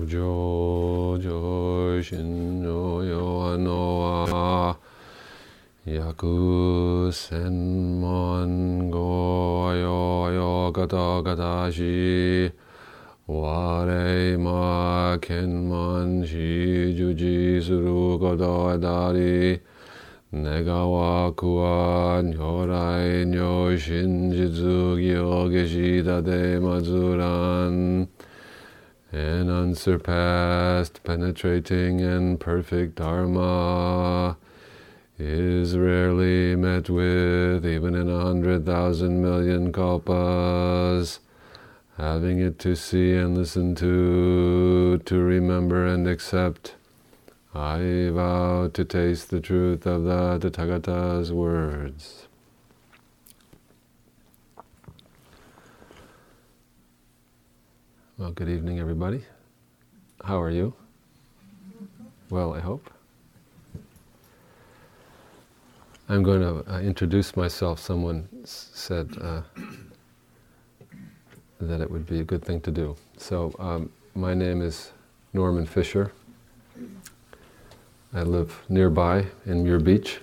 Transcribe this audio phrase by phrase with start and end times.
[0.00, 4.78] 無常上心のよのは
[5.84, 12.50] 約千万語よよかたかたし
[13.26, 19.60] 我今見満し受持することだり
[20.32, 24.48] 願わくは如来如真実
[24.98, 28.08] 行下し立てまずらん
[29.12, 34.36] and unsurpassed, penetrating and perfect Dharma
[35.18, 41.18] is rarely met with even in a hundred thousand million kalpas.
[41.98, 46.76] Having it to see and listen to, to remember and accept,
[47.52, 52.28] I vow to taste the truth of the Tathagata's words.
[58.20, 59.24] Well, good evening, everybody.
[60.22, 60.74] How are you?
[62.28, 62.90] Well, I hope.
[66.06, 67.80] I'm going to uh, introduce myself.
[67.80, 69.40] Someone s- said uh,
[71.62, 72.94] that it would be a good thing to do.
[73.16, 74.92] So, um, my name is
[75.32, 76.12] Norman Fischer.
[78.12, 80.20] I live nearby in Muir Beach.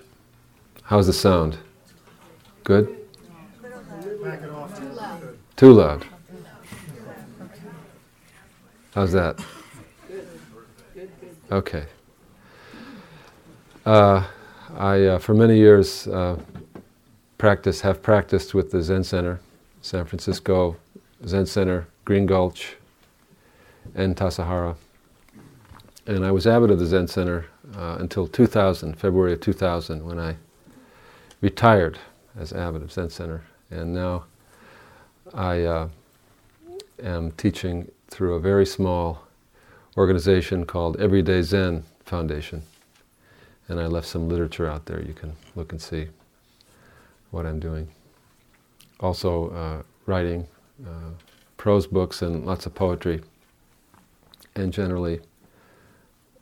[0.84, 1.58] How's the sound?
[2.64, 2.96] Good?
[5.56, 6.06] Too loud.
[8.98, 9.40] How's that?
[11.52, 11.86] Okay.
[13.86, 14.26] Uh,
[14.76, 16.40] I, uh, for many years, uh,
[17.38, 19.40] practice have practiced with the Zen Center,
[19.84, 20.78] San Francisco
[21.28, 22.76] Zen Center, Green Gulch,
[23.94, 24.76] and Tassajara.
[26.08, 30.18] And I was abbot of the Zen Center uh, until 2000, February of 2000, when
[30.18, 30.38] I
[31.42, 32.00] retired
[32.36, 33.44] as abbot of Zen Center.
[33.70, 34.24] And now
[35.36, 35.90] I uh,
[37.04, 39.24] am teaching through a very small
[39.98, 42.64] organization called Everyday Zen Foundation.
[43.68, 45.02] And I left some literature out there.
[45.02, 46.08] You can look and see
[47.32, 47.90] what I'm doing.
[49.00, 50.48] Also, uh, writing
[50.86, 51.12] uh,
[51.58, 53.22] prose books and lots of poetry,
[54.56, 55.20] and generally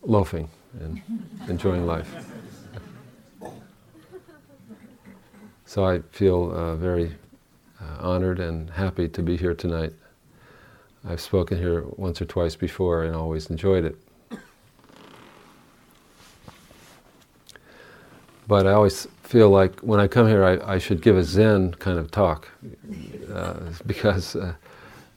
[0.03, 0.49] loafing
[0.79, 1.01] and
[1.49, 2.13] enjoying life.
[5.65, 7.15] So I feel uh, very
[7.81, 9.93] uh, honored and happy to be here tonight.
[11.07, 13.95] I've spoken here once or twice before and always enjoyed it.
[18.47, 21.73] But I always feel like when I come here, I, I should give a Zen
[21.75, 22.47] kind of talk
[23.31, 24.53] uh, because uh,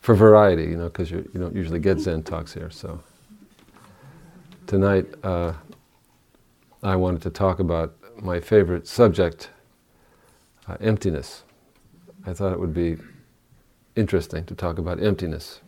[0.00, 2.70] for variety, you know, because you don't usually get Zen talks here.
[2.70, 3.00] So
[4.66, 5.52] tonight, uh,
[6.82, 9.50] I wanted to talk about my favorite subject,
[10.66, 11.44] uh, emptiness.
[12.26, 12.96] I thought it would be
[13.96, 15.60] interesting to talk about emptiness.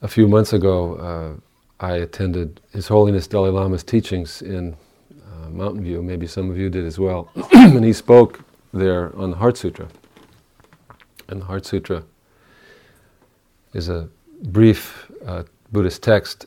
[0.00, 4.76] A few months ago, uh, I attended His Holiness Dalai Lama's teachings in
[5.12, 6.02] uh, Mountain View.
[6.02, 7.30] Maybe some of you did as well.
[7.52, 8.40] and he spoke
[8.72, 9.88] there on the Heart Sutra.
[11.28, 12.04] And the Heart Sutra
[13.74, 14.08] is a
[14.44, 15.42] brief uh,
[15.72, 16.46] Buddhist text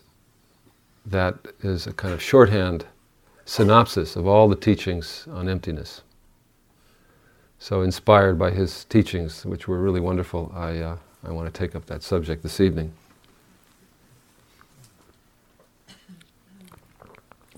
[1.05, 2.85] that is a kind of shorthand
[3.43, 6.03] synopsis of all the teachings on emptiness.
[7.59, 11.75] So, inspired by his teachings, which were really wonderful, I, uh, I want to take
[11.75, 12.93] up that subject this evening.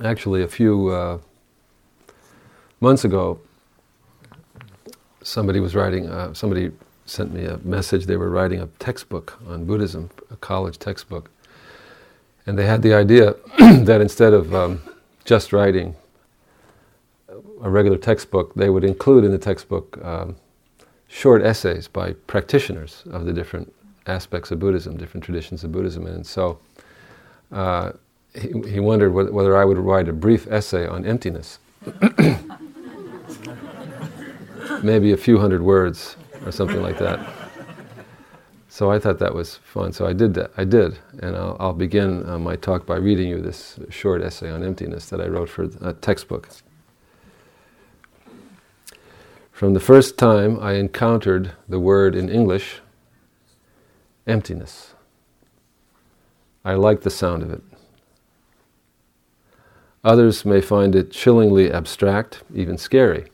[0.02, 1.20] Actually, a few uh,
[2.80, 3.40] months ago,
[5.22, 6.72] somebody was writing, uh, somebody
[7.06, 8.08] sent me a message.
[8.08, 11.30] They were writing a textbook on Buddhism, a college textbook.
[12.48, 14.82] And they had the idea that instead of um,
[15.26, 15.96] just writing
[17.62, 20.36] a regular textbook, they would include in the textbook um,
[21.08, 23.72] short essays by practitioners of the different
[24.08, 26.08] aspects of Buddhism, different traditions of Buddhism.
[26.08, 26.60] And so
[27.52, 27.92] uh,
[28.40, 31.60] he, he wondered whether I would write a brief essay on emptiness.
[34.84, 37.20] Maybe a few hundred words or something like that.
[38.70, 39.94] So I thought that was fun.
[39.94, 40.52] So I did that.
[40.58, 44.50] I did, and I'll, I'll begin uh, my talk by reading you this short essay
[44.50, 46.50] on emptiness that I wrote for a textbook.
[49.52, 52.82] From the first time I encountered the word in English,
[54.26, 54.96] emptiness,
[56.66, 57.62] I liked the sound of it.
[60.04, 63.28] Others may find it chillingly abstract, even scary.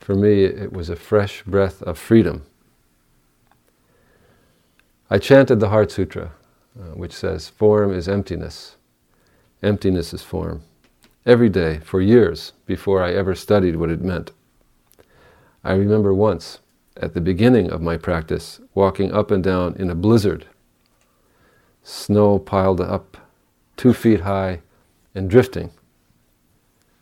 [0.00, 2.42] For me, it was a fresh breath of freedom.
[5.08, 6.32] I chanted the Heart Sutra,
[6.78, 8.76] uh, which says, Form is emptiness,
[9.62, 10.62] emptiness is form,
[11.24, 14.32] every day for years before I ever studied what it meant.
[15.62, 16.58] I remember once
[16.96, 20.46] at the beginning of my practice, walking up and down in a blizzard,
[21.84, 23.16] snow piled up
[23.76, 24.60] two feet high
[25.16, 25.70] and drifting,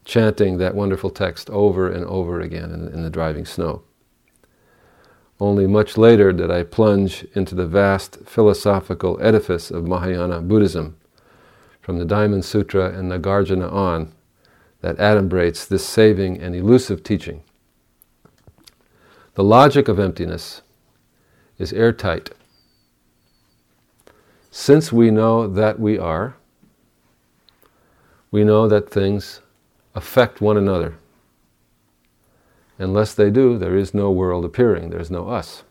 [0.04, 3.82] chanting that wonderful text over and over again in, in the driving snow.
[5.40, 10.96] Only much later did I plunge into the vast philosophical edifice of Mahayana Buddhism,
[11.80, 14.12] from the Diamond Sutra and Nagarjuna on,
[14.80, 17.42] that adumbrates this saving and elusive teaching.
[19.34, 20.62] The logic of emptiness
[21.58, 22.30] is airtight.
[24.50, 26.36] Since we know that we are,
[28.34, 29.40] we know that things
[29.94, 30.96] affect one another.
[32.78, 35.62] Unless they do, there is no world appearing, there's no us.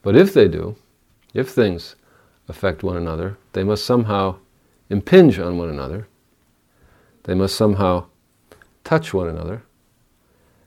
[0.00, 0.76] But if they do,
[1.34, 1.96] if things
[2.48, 4.36] affect one another, they must somehow
[4.88, 6.08] impinge on one another,
[7.24, 8.06] they must somehow
[8.84, 9.64] touch one another,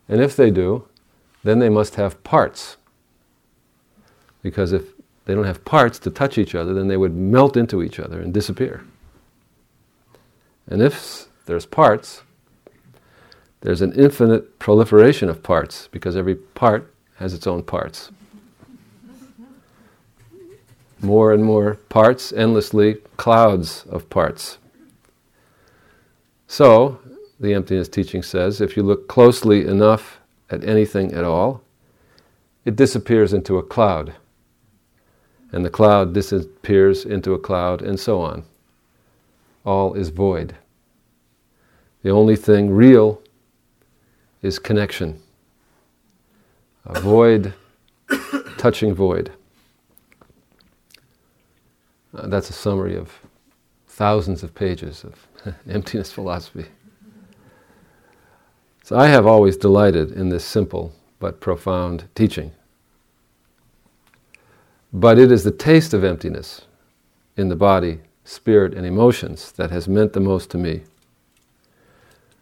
[0.08, 0.88] and if they do,
[1.44, 2.78] then they must have parts.
[4.44, 4.94] Because if
[5.26, 8.22] they don't have parts to touch each other, then they would melt into each other
[8.22, 8.84] and disappear.
[10.68, 12.24] And if there's parts,
[13.62, 18.12] there's an infinite proliferation of parts because every part has its own parts.
[21.00, 24.58] More and more parts, endlessly, clouds of parts.
[26.48, 27.00] So,
[27.40, 30.20] the emptiness teaching says if you look closely enough
[30.50, 31.62] at anything at all,
[32.66, 34.14] it disappears into a cloud.
[35.52, 38.44] And the cloud disappears into a cloud, and so on.
[39.68, 40.56] All is void.
[42.02, 43.22] The only thing real
[44.42, 45.22] is connection.
[46.86, 47.54] A void
[48.58, 49.30] touching void.
[52.16, 53.12] Uh, that's a summary of
[53.90, 55.28] thousands of pages of
[55.70, 56.68] emptiness philosophy.
[58.84, 62.54] So I have always delighted in this simple but profound teaching.
[64.94, 66.62] But it is the taste of emptiness
[67.36, 70.84] in the body, spirit, and emotions that has meant the most to me.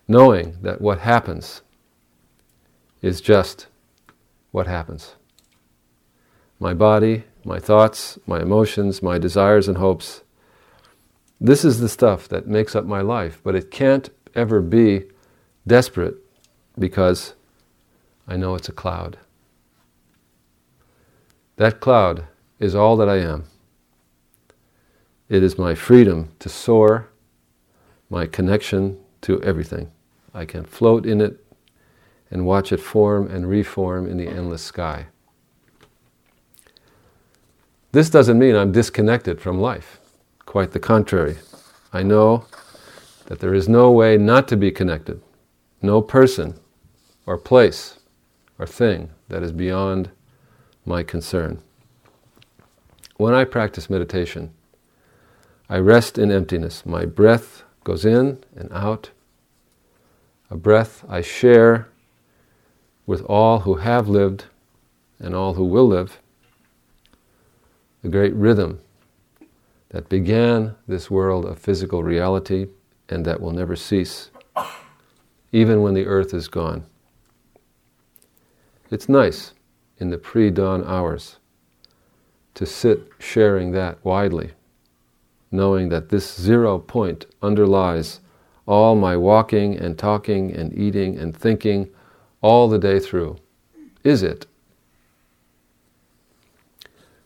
[0.07, 1.61] Knowing that what happens
[3.03, 3.67] is just
[4.51, 5.13] what happens.
[6.59, 10.23] My body, my thoughts, my emotions, my desires and hopes,
[11.39, 15.03] this is the stuff that makes up my life, but it can't ever be
[15.67, 16.15] desperate
[16.79, 17.35] because
[18.27, 19.17] I know it's a cloud.
[21.57, 22.25] That cloud
[22.59, 23.45] is all that I am.
[25.27, 27.09] It is my freedom to soar,
[28.09, 29.91] my connection to everything.
[30.33, 31.43] I can float in it
[32.29, 35.07] and watch it form and reform in the endless sky.
[37.91, 39.99] This doesn't mean I'm disconnected from life.
[40.45, 41.37] Quite the contrary.
[41.93, 42.45] I know
[43.25, 45.21] that there is no way not to be connected,
[45.81, 46.59] no person
[47.25, 47.99] or place
[48.59, 50.11] or thing that is beyond
[50.85, 51.61] my concern.
[53.17, 54.53] When I practice meditation,
[55.69, 56.85] I rest in emptiness.
[56.85, 59.11] My breath goes in and out.
[60.49, 61.87] A breath I share
[63.05, 64.45] with all who have lived
[65.19, 66.19] and all who will live.
[68.01, 68.79] The great rhythm
[69.89, 72.67] that began this world of physical reality
[73.09, 74.29] and that will never cease,
[75.51, 76.85] even when the earth is gone.
[78.91, 79.53] It's nice
[79.97, 81.37] in the pre dawn hours
[82.53, 84.51] to sit sharing that widely,
[85.51, 88.19] knowing that this zero point underlies
[88.67, 91.89] all my walking and talking and eating and thinking
[92.41, 93.37] all the day through.
[94.03, 94.45] Is it?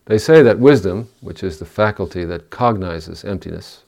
[0.05, 3.83] They say that wisdom, which is the faculty that cognizes emptiness,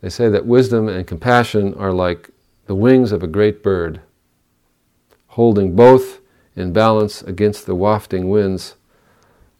[0.00, 2.30] they say that wisdom and compassion are like
[2.66, 4.00] the wings of a great bird
[5.28, 6.20] holding both
[6.54, 8.74] in balance against the wafting winds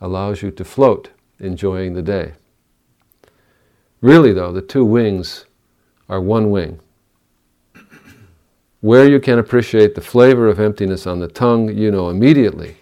[0.01, 2.33] allows you to float, enjoying the day.
[4.01, 5.45] Really, though, the two wings
[6.09, 6.81] are one wing.
[8.81, 12.77] Where you can appreciate the flavor of emptiness on the tongue, you know immediately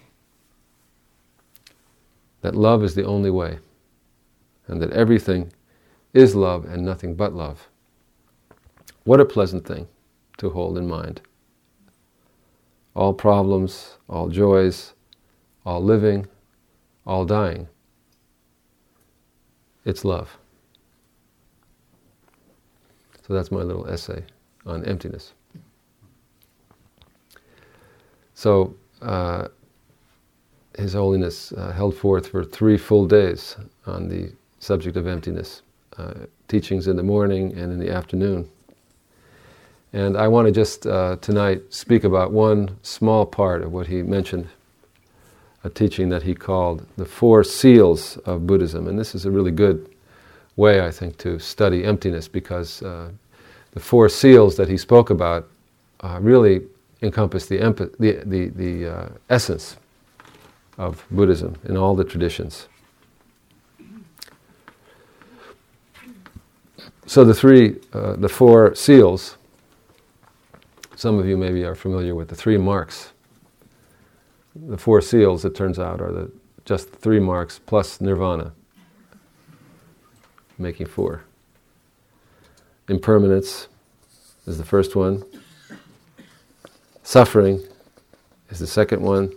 [2.43, 3.59] that love is the only way,
[4.69, 5.53] and that everything
[6.15, 7.69] is love and nothing but love.
[9.03, 9.89] What a pleasant thing
[10.39, 11.23] to hold in mind
[12.95, 14.95] all problems, all joys,
[15.67, 16.27] all living,
[17.05, 17.69] all dying.
[19.87, 20.37] It's love.
[23.27, 24.25] So that's my little essay
[24.67, 25.33] on emptiness.
[28.35, 29.49] So, uh,
[30.77, 35.63] His Holiness uh, held forth for three full days on the subject of emptiness,
[35.97, 36.15] uh,
[36.49, 38.49] teachings in the morning and in the afternoon.
[39.93, 44.03] And I want to just uh, tonight speak about one small part of what he
[44.03, 44.49] mentioned,
[45.67, 48.87] a teaching that he called the Four Seals of Buddhism.
[48.87, 49.93] And this is a really good
[50.55, 53.11] way, I think, to study emptiness because uh,
[53.73, 55.49] the four seals that he spoke about
[56.01, 56.63] uh, really
[57.03, 59.77] encompass the, emp- the, the, the uh, essence
[60.79, 62.69] of Buddhism in all the traditions.
[67.07, 69.37] So the three, uh, the four seals,
[70.95, 73.13] some of you maybe are familiar with the three marks.
[74.69, 76.33] The four seals, it turns out, are the,
[76.65, 78.53] just three marks plus nirvana,
[80.59, 81.25] making four.
[82.89, 83.69] Impermanence
[84.47, 85.23] is the first one.
[87.03, 87.63] Suffering
[88.49, 89.33] is the second one.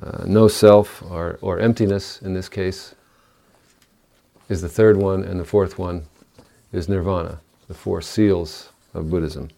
[0.00, 2.94] Uh, no self, or, or emptiness in this case,
[4.48, 6.04] is the third one, and the fourth one
[6.72, 9.48] is nirvana, the four seals of Buddhism.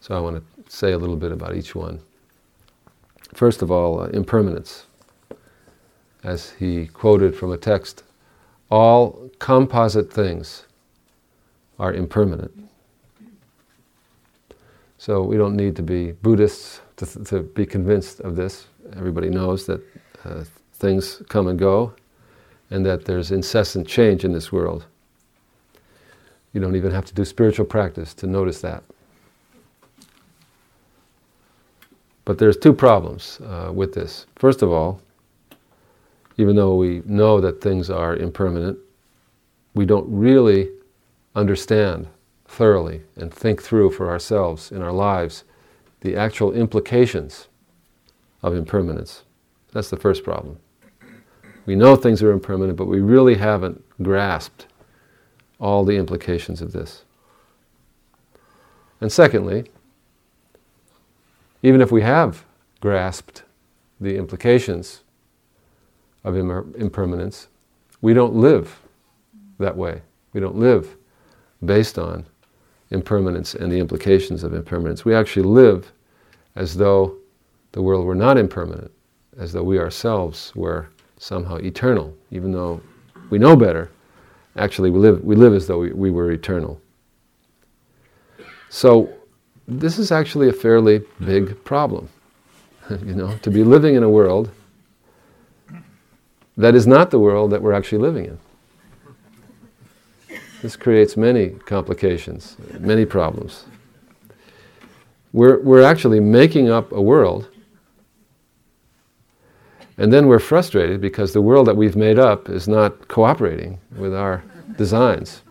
[0.00, 2.00] So I want to say a little bit about each one.
[3.34, 4.86] First of all, uh, impermanence.
[6.24, 8.02] As he quoted from a text,
[8.70, 10.64] all composite things
[11.78, 12.52] are impermanent.
[14.98, 18.66] So we don't need to be Buddhists to, to be convinced of this.
[18.96, 19.80] Everybody knows that
[20.24, 20.44] uh,
[20.74, 21.94] things come and go,
[22.70, 24.86] and that there's incessant change in this world.
[26.52, 28.82] You don't even have to do spiritual practice to notice that.
[32.28, 34.26] But there's two problems uh, with this.
[34.36, 35.00] First of all,
[36.36, 38.78] even though we know that things are impermanent,
[39.72, 40.68] we don't really
[41.34, 42.06] understand
[42.46, 45.44] thoroughly and think through for ourselves in our lives
[46.02, 47.48] the actual implications
[48.42, 49.22] of impermanence.
[49.72, 50.58] That's the first problem.
[51.64, 54.66] We know things are impermanent, but we really haven't grasped
[55.58, 57.04] all the implications of this.
[59.00, 59.70] And secondly,
[61.62, 62.44] even if we have
[62.80, 63.42] grasped
[64.00, 65.02] the implications
[66.24, 67.48] of impermanence,
[68.00, 68.80] we don't live
[69.58, 70.02] that way.
[70.32, 70.96] We don't live
[71.64, 72.26] based on
[72.90, 75.04] impermanence and the implications of impermanence.
[75.04, 75.92] We actually live
[76.54, 77.16] as though
[77.72, 78.90] the world were not impermanent,
[79.38, 80.88] as though we ourselves were
[81.18, 82.80] somehow eternal, even though
[83.30, 83.90] we know better.
[84.56, 86.80] Actually, we live, we live as though we, we were eternal.
[88.70, 89.12] So,
[89.68, 92.08] this is actually a fairly big problem.
[92.90, 94.50] you know, to be living in a world
[96.56, 98.38] that is not the world that we're actually living in.
[100.60, 103.64] This creates many complications, many problems.
[105.32, 107.48] We're, we're actually making up a world
[109.98, 114.14] and then we're frustrated because the world that we've made up is not cooperating with
[114.14, 114.44] our
[114.76, 115.42] designs.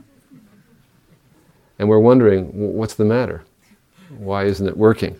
[1.77, 3.43] And we're wondering, what's the matter?
[4.09, 5.19] Why isn't it working?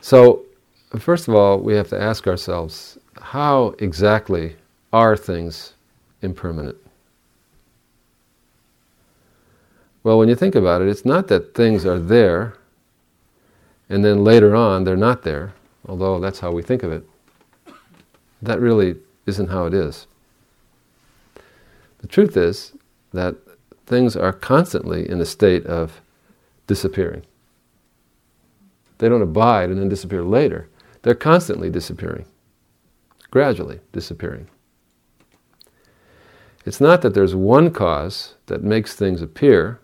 [0.00, 0.44] So,
[0.98, 4.56] first of all, we have to ask ourselves how exactly
[4.92, 5.74] are things
[6.22, 6.76] impermanent?
[10.02, 12.54] Well, when you think about it, it's not that things are there
[13.88, 15.54] and then later on they're not there,
[15.88, 17.04] although that's how we think of it.
[18.42, 20.06] That really isn't how it is.
[21.98, 22.72] The truth is
[23.12, 23.34] that
[23.86, 26.00] things are constantly in a state of
[26.66, 27.22] disappearing.
[28.98, 30.68] They don't abide and then disappear later.
[31.02, 32.26] They're constantly disappearing,
[33.30, 34.48] gradually disappearing.
[36.64, 39.80] It's not that there's one cause that makes things appear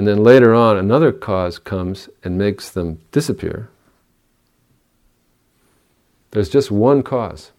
[0.00, 3.68] and then later on another cause comes and makes them disappear.
[6.30, 7.50] There's just one cause.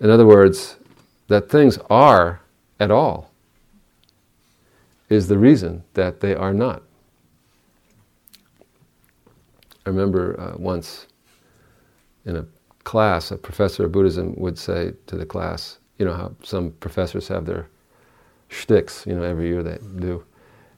[0.00, 0.78] In other words,
[1.30, 2.40] that things are
[2.80, 3.30] at all
[5.08, 6.82] is the reason that they are not.
[9.86, 11.06] I remember uh, once
[12.26, 12.44] in a
[12.82, 17.28] class, a professor of Buddhism would say to the class, you know how some professors
[17.28, 17.68] have their
[18.48, 20.24] shticks, you know, every year they do.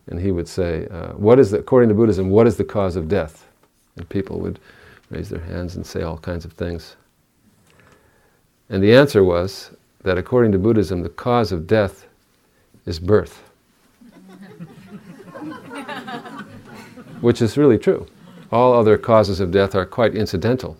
[0.09, 2.97] And he would say, uh, what is the, according to Buddhism, what is the cause
[2.97, 3.49] of death?
[3.97, 4.61] And people would
[5.09, 6.97] raise their hands and say all kinds of things.
[8.68, 9.71] And the answer was
[10.02, 12.06] that according to Buddhism, the cause of death
[12.87, 13.42] is birth.
[17.21, 18.06] Which is really true.
[18.50, 20.76] All other causes of death are quite incidental.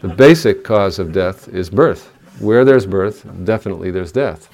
[0.00, 2.12] The basic cause of death is birth.
[2.38, 4.48] Where there's birth, definitely there's death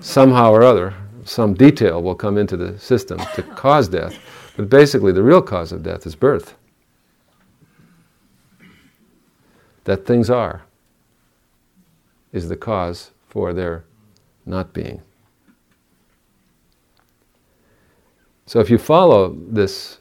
[0.00, 4.18] somehow or other, some detail will come into the system to cause death.
[4.56, 6.54] But basically, the real cause of death is birth.
[9.84, 10.62] That things are.
[12.32, 13.84] Is the cause for their
[14.46, 15.02] not being.
[18.46, 19.98] So if you follow this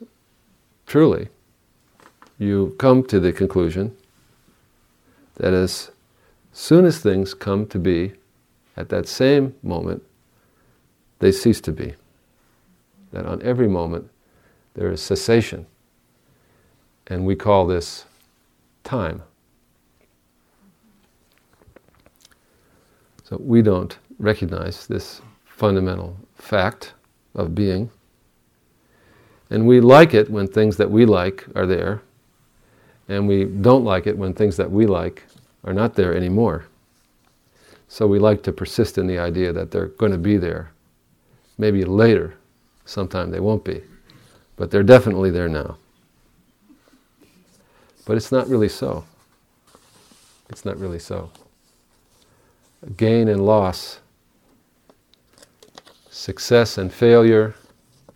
[0.86, 1.28] truly,
[2.40, 3.96] you come to the conclusion
[5.36, 5.92] that as
[6.54, 8.14] soon as things come to be,
[8.76, 10.04] at that same moment,
[11.20, 11.96] they cease to be.
[13.12, 14.10] That on every moment
[14.76, 15.66] there is cessation.
[17.08, 18.06] And we call this
[18.84, 19.24] time.
[23.28, 26.94] So we don't recognize this fundamental fact
[27.36, 27.90] of being.
[29.50, 32.02] And we like it when things that we like are there,
[33.10, 35.26] and we don't like it when things that we like
[35.66, 36.68] are not there anymore.
[37.90, 40.72] So we like to persist in the idea that they're going to be there.
[41.58, 42.36] Maybe later,
[42.86, 43.84] sometime they won't be,
[44.56, 45.78] but they're definitely there now.
[48.06, 49.04] But it's not really so.
[50.50, 51.30] It's not really so
[52.96, 54.00] gain and loss,
[56.10, 57.56] success and failure,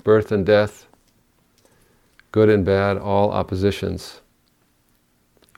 [0.04, 0.88] birth and death,
[2.32, 4.22] good and bad, all oppositions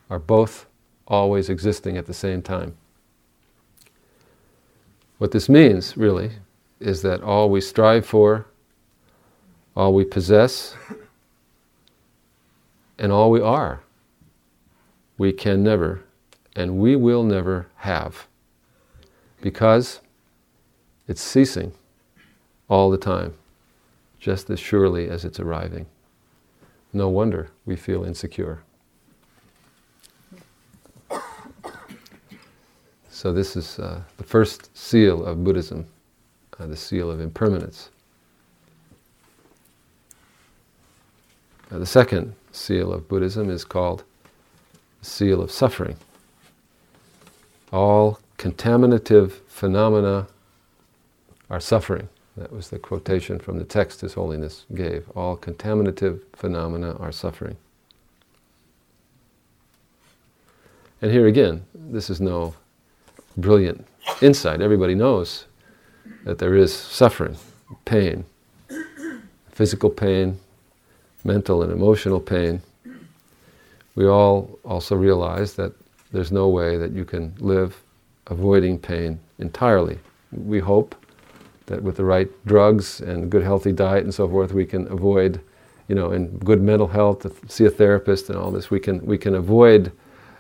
[0.10, 0.66] are both
[1.08, 2.76] always existing at the same time.
[5.18, 6.32] What this means, really,
[6.80, 8.48] is that all we strive for,
[9.76, 10.76] all we possess,
[12.98, 13.82] and all we are,
[15.18, 16.04] we can never
[16.56, 18.28] and we will never have
[19.44, 20.00] because
[21.06, 21.74] it's ceasing
[22.70, 23.34] all the time,
[24.18, 25.86] just as surely as it's arriving.
[26.94, 28.64] No wonder we feel insecure.
[33.10, 35.86] So, this is uh, the first seal of Buddhism,
[36.58, 37.90] uh, the seal of impermanence.
[41.70, 44.04] Uh, the second seal of Buddhism is called
[45.02, 45.98] the seal of suffering.
[47.74, 50.28] All contaminative phenomena
[51.50, 52.10] are suffering.
[52.36, 55.10] That was the quotation from the text His Holiness gave.
[55.16, 57.58] All contaminative phenomena are suffering.
[61.02, 62.56] And here again, this is no
[63.38, 63.86] brilliant
[64.22, 64.62] insight.
[64.62, 65.46] Everybody knows
[66.24, 67.36] that there is suffering,
[67.86, 68.26] pain,
[69.52, 70.40] physical pain,
[71.24, 72.62] mental and emotional pain.
[73.96, 75.74] We all also realize that
[76.12, 77.83] there's no way that you can live
[78.28, 80.00] avoiding pain entirely.
[80.32, 80.96] We hope
[81.66, 85.42] that with the right drugs and good healthy diet and so forth, we can avoid,
[85.88, 89.18] you know, and good mental health, see a therapist and all this, we can, we
[89.18, 89.92] can avoid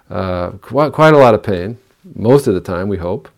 [0.09, 1.77] uh, quite, quite a lot of pain,
[2.15, 3.29] most of the time, we hope.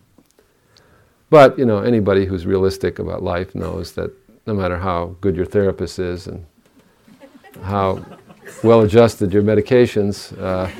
[1.30, 4.12] But, you know, anybody who's realistic about life knows that
[4.46, 6.44] no matter how good your therapist is and
[7.62, 8.04] how
[8.62, 10.70] well adjusted your medications, uh,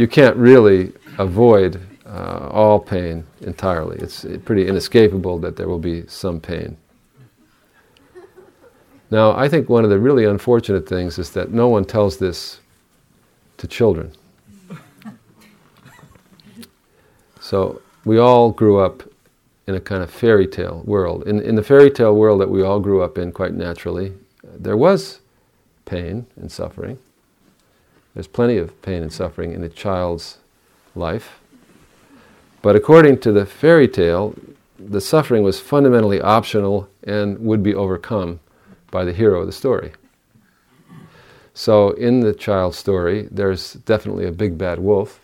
[0.00, 3.98] you can't really avoid uh, all pain entirely.
[3.98, 6.78] It's pretty inescapable that there will be some pain.
[9.10, 12.60] Now, I think one of the really unfortunate things is that no one tells this
[13.58, 14.12] to children.
[17.38, 19.02] So, we all grew up
[19.66, 21.28] in a kind of fairy tale world.
[21.28, 24.78] In, in the fairy tale world that we all grew up in, quite naturally, there
[24.78, 25.20] was
[25.84, 26.98] pain and suffering.
[28.14, 30.38] There's plenty of pain and suffering in a child's
[30.94, 31.40] life.
[32.62, 34.34] But according to the fairy tale,
[34.78, 38.40] the suffering was fundamentally optional and would be overcome
[38.90, 39.92] by the hero of the story.
[41.54, 45.20] So, in the child story, there's definitely a big bad wolf,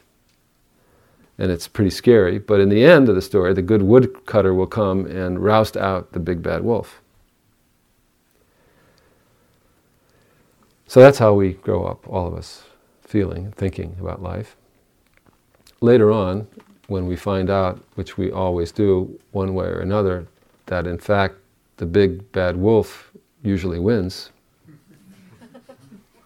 [1.38, 2.38] and it's pretty scary.
[2.38, 6.12] But in the end of the story, the good woodcutter will come and roust out
[6.12, 7.01] the big bad wolf.
[10.87, 12.64] So that's how we grow up, all of us
[13.06, 14.56] feeling, thinking about life.
[15.80, 16.46] Later on,
[16.88, 20.26] when we find out, which we always do one way or another,
[20.66, 21.36] that in fact
[21.76, 24.30] the big bad wolf usually wins,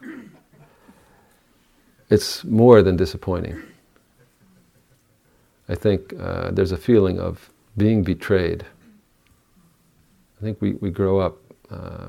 [2.10, 3.60] it's more than disappointing.
[5.68, 8.64] I think uh, there's a feeling of being betrayed.
[10.38, 11.36] I think we, we grow up,
[11.70, 12.08] uh,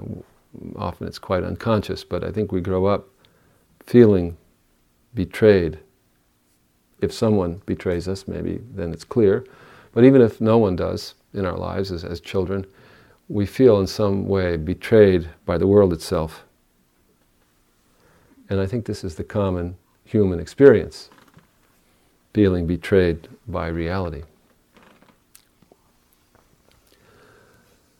[0.75, 3.07] often it's quite unconscious, but I think we grow up
[3.85, 4.37] feeling
[5.13, 5.79] betrayed.
[7.01, 9.45] If someone betrays us, maybe then it's clear.
[9.93, 12.65] But even if no one does in our lives as, as children,
[13.27, 16.43] we feel in some way betrayed by the world itself.
[18.49, 21.09] And I think this is the common human experience
[22.33, 24.23] feeling betrayed by reality.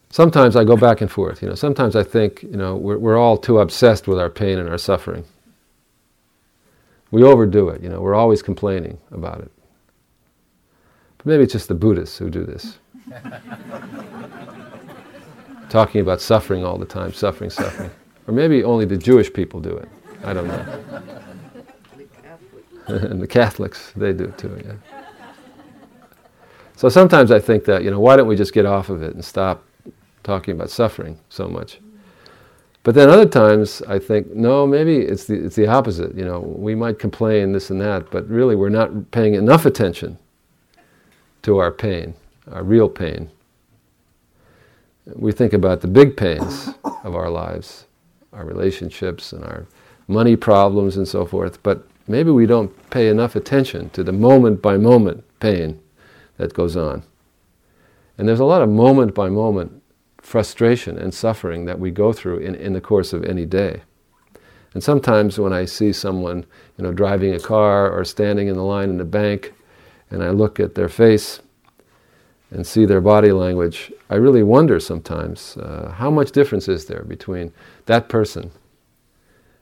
[0.10, 1.42] Sometimes I go back and forth.
[1.42, 4.60] You know, sometimes I think, you know, we're, we're all too obsessed with our pain
[4.60, 5.24] and our suffering
[7.12, 9.52] We overdo it, you know, we're always complaining about it.
[11.18, 12.80] But maybe it's just the Buddhists who do this.
[15.70, 17.92] Talking about suffering all the time, suffering, suffering.
[18.28, 19.90] Or maybe only the Jewish people do it.
[20.24, 20.82] I don't know.
[22.88, 24.74] and the Catholics, they do it too, yeah.
[26.76, 29.14] So sometimes I think that, you know, why don't we just get off of it
[29.14, 29.64] and stop
[30.24, 31.80] talking about suffering so much?
[32.84, 36.16] But then other times I think, no, maybe it's the, it's the opposite.
[36.16, 40.18] You know, we might complain this and that, but really we're not paying enough attention
[41.44, 42.16] to our pain,
[42.52, 43.30] our real pain.
[45.16, 46.70] We think about the big pains
[47.04, 47.86] of our lives,
[48.34, 49.66] our relationships and our
[50.08, 54.62] money problems and so forth, but maybe we don't pay enough attention to the moment
[54.62, 55.80] by moment pain
[56.38, 57.04] that goes on.
[58.18, 59.81] And there's a lot of moment by moment
[60.22, 63.82] frustration and suffering that we go through in, in the course of any day.
[64.74, 66.46] And sometimes when I see someone,
[66.78, 69.54] you know, driving a car or standing in the line in the bank,
[70.10, 71.42] and I look at their face
[72.52, 77.04] and see their body language, I really wonder sometimes uh, how much difference is there
[77.04, 77.52] between
[77.86, 78.52] that person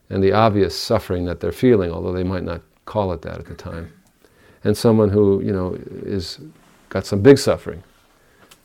[0.09, 3.45] and the obvious suffering that they're feeling, although they might not call it that at
[3.45, 3.93] the time,
[4.63, 6.39] and someone who you know is
[6.89, 7.83] got some big suffering,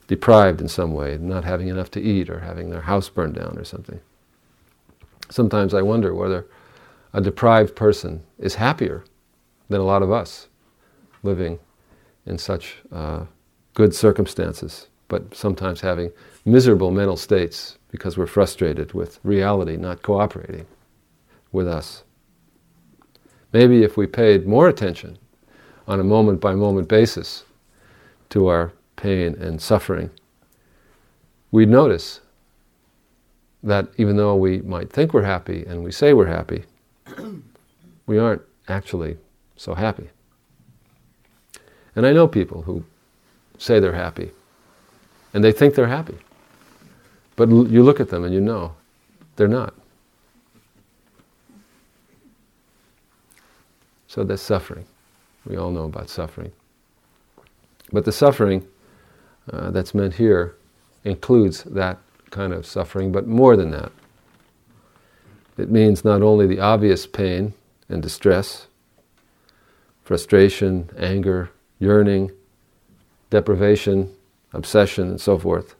[0.07, 3.57] deprived in some way, not having enough to eat or having their house burned down
[3.59, 4.01] or something.
[5.31, 6.47] Sometimes I wonder whether
[7.13, 9.05] a deprived person is happier
[9.69, 10.49] than a lot of us
[11.23, 11.59] living
[12.27, 13.25] in such uh,
[13.75, 16.13] good circumstances, but sometimes having
[16.45, 20.67] miserable mental states because we're frustrated with reality not cooperating
[21.53, 22.05] with us.
[23.53, 25.17] Maybe if we paid more attention
[25.87, 27.45] on a moment by moment basis
[28.31, 28.73] to our
[29.05, 30.09] pain and suffering,
[31.51, 32.21] we'd notice
[33.63, 36.65] that even though we might think we're happy and we say we're happy,
[38.07, 39.19] we aren't actually
[39.57, 40.09] so happy.
[41.95, 42.83] And I know people who
[43.59, 44.31] say they're happy
[45.35, 46.17] and they think they're happy.
[47.37, 48.75] But l- you look at them and you know
[49.37, 49.75] they're not.
[54.09, 54.87] So there's suffering.
[55.45, 56.53] We all know about suffering.
[57.93, 58.67] But the suffering
[59.53, 60.57] uh, that's meant here
[61.05, 61.99] includes that
[62.31, 63.93] kind of suffering, but more than that.
[65.57, 67.55] It means not only the obvious pain
[67.89, 68.67] and distress,
[70.03, 72.33] frustration, anger, yearning,
[73.31, 74.15] deprivation,
[74.53, 75.75] obsession, and so forth,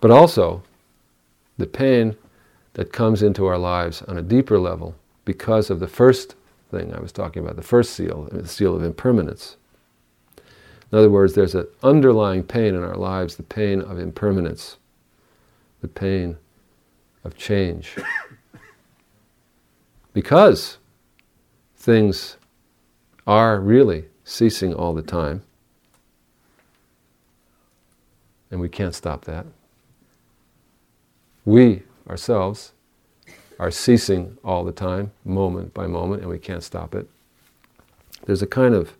[0.00, 0.62] but also
[1.58, 2.16] the pain
[2.74, 6.34] that comes into our lives on a deeper level because of the first
[6.70, 9.56] thing I was talking about, the first seal, the seal of impermanence.
[10.92, 14.76] In other words, there's an underlying pain in our lives, the pain of impermanence,
[15.80, 16.36] the pain
[17.22, 17.96] of change.
[20.12, 20.78] because
[21.76, 22.36] things
[23.26, 25.42] are really ceasing all the time,
[28.50, 29.46] and we can't stop that.
[31.44, 32.72] We ourselves
[33.60, 37.06] are ceasing all the time, moment by moment, and we can't stop it.
[38.24, 38.94] There's a kind of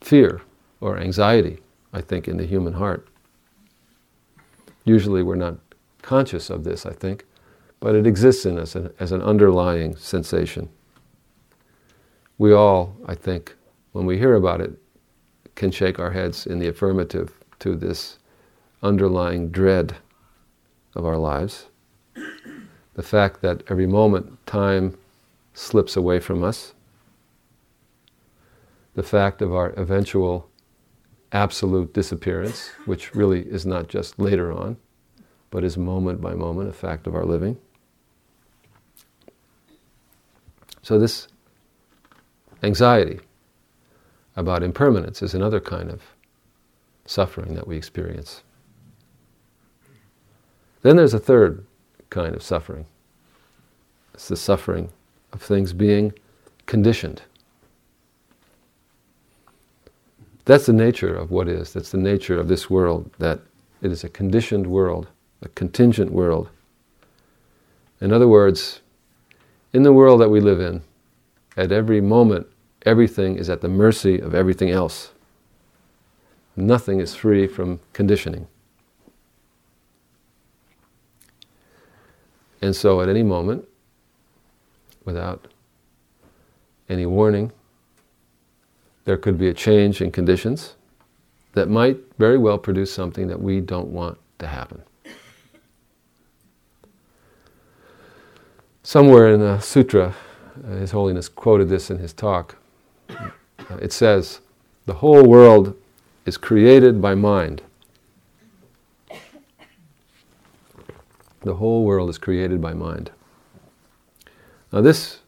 [0.00, 0.40] fear
[0.80, 1.58] or anxiety,
[1.92, 3.06] I think, in the human heart.
[4.84, 5.58] Usually we're not
[6.00, 7.26] conscious of this, I think,
[7.80, 10.70] but it exists in us as an underlying sensation.
[12.38, 13.54] We all, I think,
[13.92, 14.72] when we hear about it,
[15.54, 18.18] can shake our heads in the affirmative to this
[18.82, 19.96] underlying dread
[20.94, 21.66] of our lives.
[22.94, 24.98] The fact that every moment time
[25.54, 26.74] slips away from us.
[28.94, 30.48] The fact of our eventual
[31.32, 34.76] absolute disappearance, which really is not just later on,
[35.50, 37.58] but is moment by moment a fact of our living.
[40.82, 41.28] So, this
[42.62, 43.20] anxiety
[44.36, 46.02] about impermanence is another kind of
[47.06, 48.42] suffering that we experience.
[50.82, 51.64] Then there's a third
[52.12, 52.86] kind of suffering
[54.14, 54.90] it's the suffering
[55.32, 56.12] of things being
[56.66, 57.22] conditioned.
[60.44, 63.40] That's the nature of what is, that's the nature of this world, that
[63.80, 65.08] it is a conditioned world,
[65.40, 66.48] a contingent world.
[68.00, 68.80] In other words,
[69.72, 70.82] in the world that we live in,
[71.56, 72.46] at every moment,
[72.84, 75.12] everything is at the mercy of everything else.
[76.56, 78.46] Nothing is free from conditioning.
[82.62, 83.68] And so at any moment,
[85.04, 85.48] without
[86.88, 87.50] any warning,
[89.04, 90.76] there could be a change in conditions
[91.54, 94.82] that might very well produce something that we don't want to happen.
[98.84, 100.14] Somewhere in a sutra,
[100.64, 102.56] uh, His Holiness quoted this in his talk.
[103.08, 104.40] Uh, it says,
[104.86, 105.76] The whole world
[106.26, 107.62] is created by mind.
[111.42, 113.10] The whole world is created by mind.
[114.72, 115.18] Now, this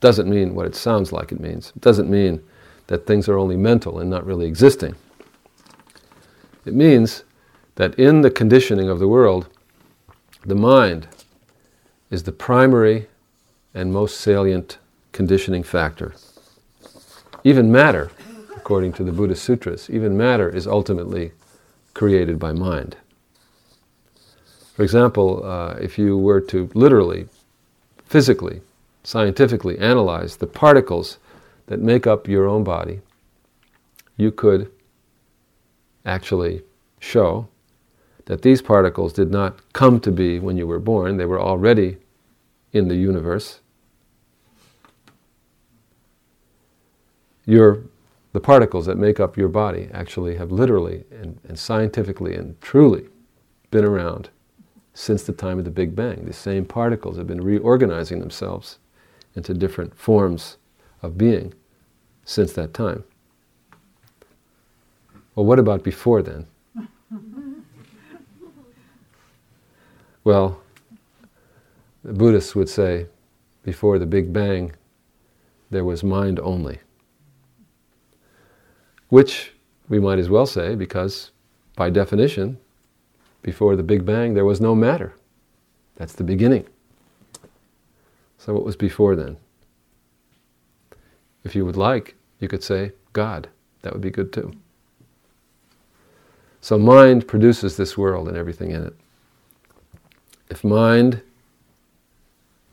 [0.00, 1.72] doesn't mean what it sounds like it means.
[1.74, 2.42] It doesn't mean
[2.88, 4.94] that things are only mental and not really existing.
[6.64, 7.24] It means
[7.76, 9.48] that in the conditioning of the world,
[10.44, 11.08] the mind
[12.10, 13.08] is the primary
[13.74, 14.78] and most salient
[15.12, 16.14] conditioning factor.
[17.44, 18.10] Even matter,
[18.54, 21.32] according to the Buddhist sutras, even matter is ultimately
[21.94, 22.96] created by mind.
[24.74, 27.28] For example, uh, if you were to literally,
[28.04, 28.62] physically,
[29.04, 31.18] scientifically analyze the particles
[31.66, 33.00] that make up your own body,
[34.16, 34.70] you could
[36.06, 36.62] actually
[37.00, 37.48] show
[38.26, 41.98] that these particles did not come to be when you were born, they were already
[42.72, 43.60] in the universe.
[47.44, 47.82] Your,
[48.32, 53.08] the particles that make up your body actually have literally and, and scientifically and truly
[53.70, 54.30] been around
[54.94, 56.24] since the time of the Big Bang.
[56.26, 58.78] The same particles have been reorganizing themselves
[59.34, 60.58] into different forms
[61.02, 61.54] of being
[62.24, 63.04] since that time.
[65.34, 66.46] Well, what about before then?
[70.24, 70.60] well,
[72.04, 73.06] the Buddhists would say
[73.62, 74.72] before the Big Bang,
[75.70, 76.78] there was mind only.
[79.08, 79.52] Which
[79.88, 81.30] we might as well say because,
[81.76, 82.58] by definition,
[83.42, 85.14] before the Big Bang, there was no matter.
[85.96, 86.66] That's the beginning.
[88.38, 89.36] So, what was before then?
[91.44, 93.48] If you would like, you could say God.
[93.82, 94.52] That would be good too.
[96.60, 98.94] So, mind produces this world and everything in it.
[100.50, 101.22] If mind,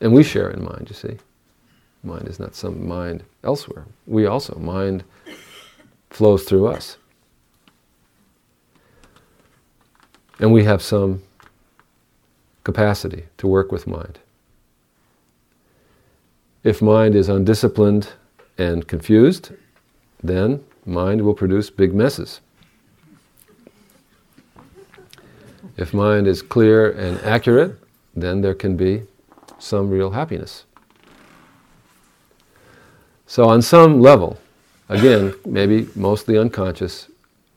[0.02, 1.18] and we share in mind, you see,
[2.04, 3.86] mind is not some mind elsewhere.
[4.06, 5.04] We also, mind
[6.10, 6.98] flows through us.
[10.40, 11.22] And we have some
[12.64, 14.20] capacity to work with mind.
[16.64, 18.10] If mind is undisciplined
[18.58, 19.52] and confused,
[20.22, 22.42] then mind will produce big messes.
[25.78, 27.78] If mind is clear and accurate,
[28.16, 29.04] then there can be
[29.60, 30.66] some real happiness.
[33.28, 34.40] So, on some level,
[34.90, 37.08] again, maybe mostly unconscious,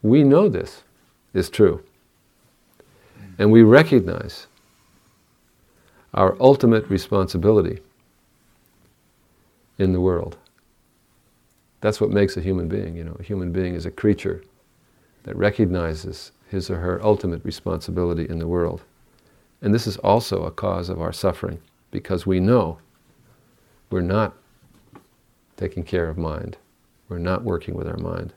[0.03, 0.83] we know this
[1.35, 1.83] is true.
[3.39, 4.47] And we recognize
[6.15, 7.81] our ultimate responsibility
[9.79, 10.37] in the world.
[11.81, 12.97] That's what makes a human being.
[12.97, 14.43] You know, a human being is a creature
[15.25, 18.83] that recognizes his or her ultimate responsibility in the world.
[19.63, 22.79] And this is also a cause of our suffering because we know
[23.91, 24.35] we're not
[25.57, 26.57] taking care of mind,
[27.09, 28.33] we're not working with our mind.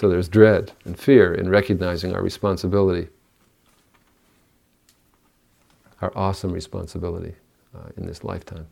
[0.00, 3.08] So there's dread and fear in recognizing our responsibility,
[6.00, 7.34] our awesome responsibility
[7.76, 8.66] uh, in this lifetime.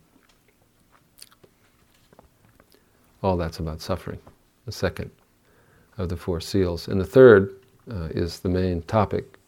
[3.23, 4.21] All that's about suffering,
[4.65, 5.11] the second
[5.99, 6.89] of the four seals.
[6.89, 7.55] And the third
[7.91, 9.39] uh, is the main topic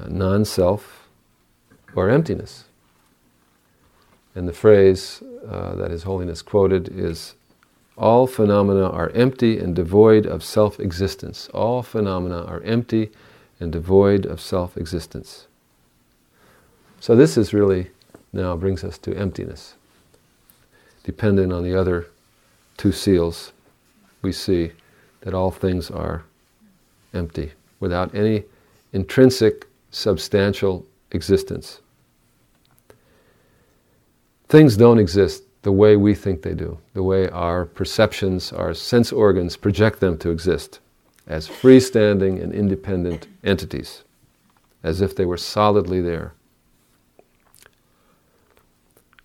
[0.00, 1.06] uh, non self
[1.94, 2.64] or emptiness.
[4.34, 7.36] And the phrase uh, that His Holiness quoted is
[7.96, 11.48] All phenomena are empty and devoid of self existence.
[11.54, 13.10] All phenomena are empty
[13.58, 15.46] and devoid of self existence.
[17.00, 17.90] So, this is really
[18.32, 19.74] now brings us to emptiness.
[21.04, 22.08] Dependent on the other
[22.76, 23.52] two seals,
[24.20, 24.72] we see
[25.20, 26.24] that all things are
[27.14, 28.44] empty, without any
[28.92, 31.80] intrinsic, substantial existence.
[34.48, 39.10] Things don't exist the way we think they do, the way our perceptions, our sense
[39.10, 40.78] organs project them to exist
[41.26, 44.04] as freestanding and independent entities,
[44.84, 46.34] as if they were solidly there.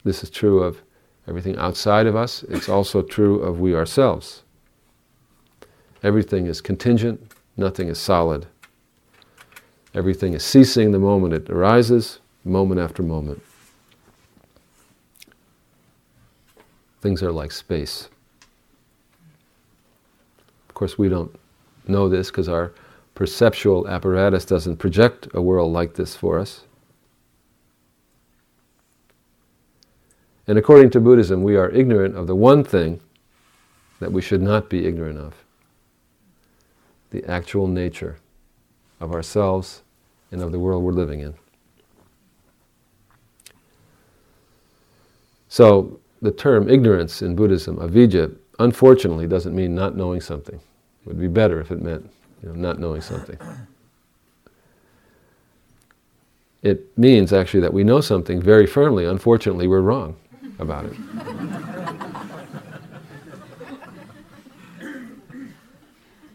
[0.04, 0.82] This is true of
[1.28, 4.42] everything outside of us, it's also true of we ourselves.
[6.02, 8.48] Everything is contingent, nothing is solid.
[9.94, 13.44] Everything is ceasing the moment it arises, moment after moment.
[17.02, 18.10] Things are like space.
[20.70, 21.36] Of course, we don't
[21.88, 22.74] know this because our
[23.16, 26.66] perceptual apparatus doesn't project a world like this for us.
[30.48, 33.00] And according to Buddhism, we are ignorant of the one thing
[34.00, 35.34] that we should not be ignorant of
[37.12, 38.18] the actual nature
[39.00, 39.82] of ourselves
[40.32, 41.36] and of the world we're living in.
[45.48, 50.56] So the term ignorance in Buddhism, avijja, unfortunately doesn't mean not knowing something.
[50.56, 52.10] It would be better if it meant
[52.44, 53.38] you know, not knowing something.
[56.62, 59.06] It means actually that we know something very firmly.
[59.06, 60.16] Unfortunately, we're wrong
[60.60, 60.96] about it.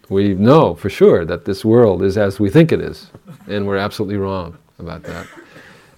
[0.09, 3.11] we know for sure that this world is as we think it is,
[3.47, 5.29] and we're absolutely wrong about that.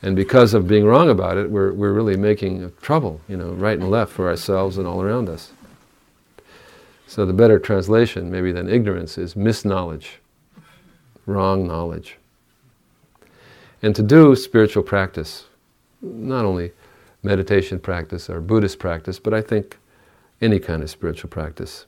[0.02, 3.78] And because of being wrong about it, we're, we're really making trouble, you know, right
[3.78, 5.52] and left for ourselves and all around us.
[7.06, 10.20] So the better translation, maybe than ignorance, is misknowledge,
[11.26, 12.16] wrong knowledge.
[13.82, 15.46] And to do spiritual practice,
[16.00, 16.72] not only
[17.22, 19.78] meditation practice or Buddhist practice, but I think
[20.40, 21.86] any kind of spiritual practice,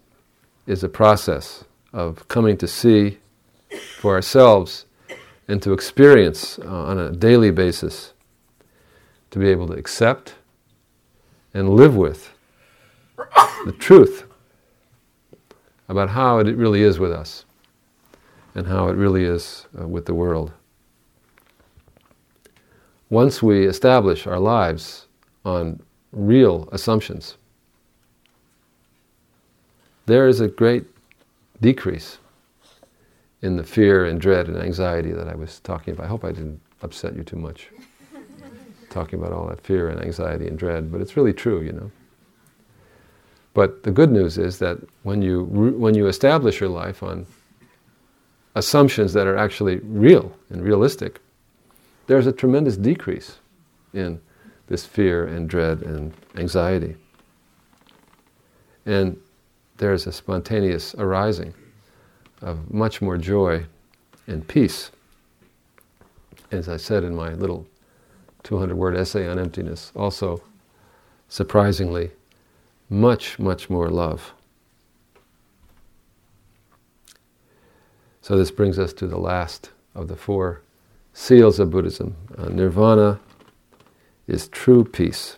[0.67, 3.19] is a process of coming to see
[3.99, 4.87] for ourselves
[5.51, 8.13] and to experience uh, on a daily basis,
[9.33, 10.35] to be able to accept
[11.53, 12.33] and live with
[13.65, 14.25] the truth
[15.89, 17.45] about how it really is with us
[18.55, 20.53] and how it really is uh, with the world.
[23.09, 25.07] Once we establish our lives
[25.45, 25.81] on
[26.13, 27.37] real assumptions,
[30.07, 30.85] there is a great
[31.61, 32.19] decrease
[33.43, 36.05] in the fear and dread and anxiety that I was talking about.
[36.05, 37.69] I hope I didn't upset you too much
[38.91, 41.91] talking about all that fear and anxiety and dread, but it's really true, you know.
[43.55, 47.27] But the good news is that when you when you establish your life on
[48.55, 51.21] assumptions that are actually real and realistic,
[52.07, 53.39] there's a tremendous decrease
[53.93, 54.21] in
[54.69, 56.95] this fear and dread and anxiety.
[58.87, 59.21] And
[59.79, 61.55] there's a spontaneous arising
[62.41, 63.67] of much more joy
[64.27, 64.91] and peace.
[66.51, 67.67] As I said in my little
[68.43, 70.43] 200 word essay on emptiness, also
[71.29, 72.11] surprisingly,
[72.89, 74.33] much, much more love.
[78.23, 80.63] So, this brings us to the last of the four
[81.13, 82.17] seals of Buddhism.
[82.37, 83.19] Uh, nirvana
[84.27, 85.37] is true peace.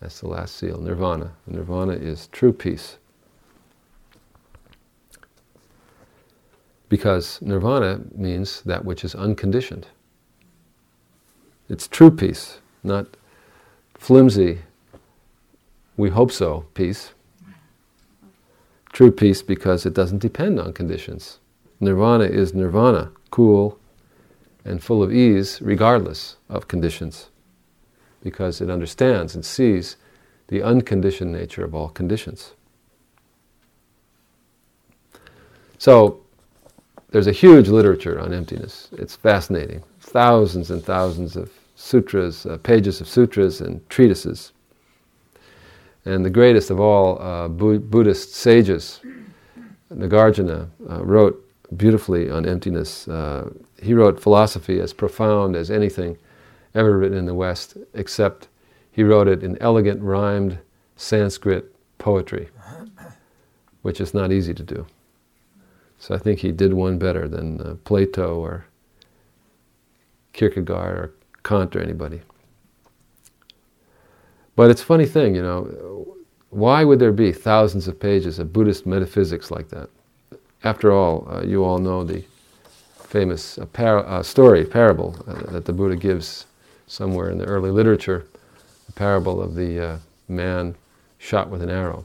[0.00, 1.32] That's the last seal, nirvana.
[1.46, 2.98] Nirvana is true peace.
[6.88, 9.86] Because nirvana means that which is unconditioned.
[11.68, 13.06] It's true peace, not
[13.94, 14.60] flimsy,
[15.98, 17.12] we hope so, peace.
[18.92, 21.40] True peace because it doesn't depend on conditions.
[21.80, 23.78] Nirvana is nirvana, cool
[24.64, 27.30] and full of ease regardless of conditions,
[28.22, 29.96] because it understands and sees
[30.48, 32.54] the unconditioned nature of all conditions.
[35.78, 36.20] So,
[37.10, 38.88] there's a huge literature on emptiness.
[38.92, 39.82] It's fascinating.
[40.00, 44.52] Thousands and thousands of sutras, uh, pages of sutras and treatises.
[46.04, 49.00] And the greatest of all uh, Bu- Buddhist sages,
[49.92, 51.44] Nagarjuna, uh, wrote
[51.76, 53.06] beautifully on emptiness.
[53.08, 56.16] Uh, he wrote philosophy as profound as anything
[56.74, 58.48] ever written in the West, except
[58.90, 60.58] he wrote it in elegant, rhymed
[60.96, 62.48] Sanskrit poetry,
[63.82, 64.86] which is not easy to do.
[65.98, 68.66] So I think he did one better than uh, Plato or
[70.32, 72.20] Kierkegaard or Kant or anybody.
[74.54, 76.16] But it's a funny thing, you know,
[76.50, 79.88] why would there be thousands of pages of Buddhist metaphysics like that?
[80.64, 82.24] After all, uh, you all know the
[82.96, 86.46] famous uh, par- uh, story, parable uh, that the Buddha gives
[86.86, 88.26] somewhere in the early literature,
[88.86, 90.74] the parable of the uh, man
[91.18, 92.04] shot with an arrow.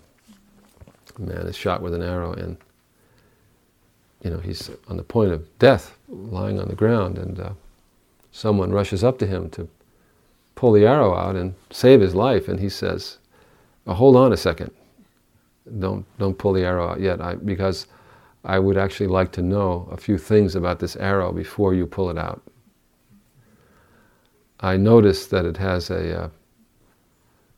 [1.16, 2.58] The man is shot with an arrow and
[4.24, 7.50] you know, he's on the point of death, lying on the ground, and uh,
[8.32, 9.68] someone rushes up to him to
[10.56, 13.18] pull the arrow out and save his life, and he says,
[13.86, 14.72] oh, "Hold on a second,
[15.80, 17.88] don't don't pull the arrow out yet, I, because
[18.46, 22.10] I would actually like to know a few things about this arrow before you pull
[22.10, 22.42] it out.
[24.62, 26.30] I notice that it has a uh,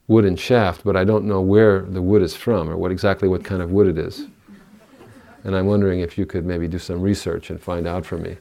[0.08, 3.44] wooden shaft, but I don't know where the wood is from or what exactly what
[3.44, 4.26] kind of wood it is."
[5.46, 8.36] And I'm wondering if you could maybe do some research and find out for me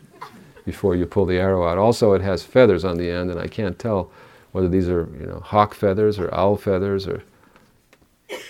[0.65, 1.79] before you pull the arrow out.
[1.79, 4.11] Also, it has feathers on the end, and I can't tell
[4.53, 7.23] whether these are you know hawk feathers or owl feathers or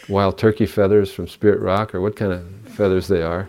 [0.08, 3.48] wild turkey feathers from Spirit Rock or what kind of feathers they are.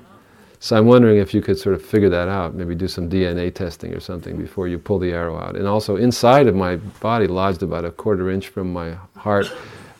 [0.60, 3.54] So I'm wondering if you could sort of figure that out, maybe do some DNA
[3.54, 5.56] testing or something before you pull the arrow out.
[5.56, 9.52] And also inside of my body, lodged about a quarter inch from my heart,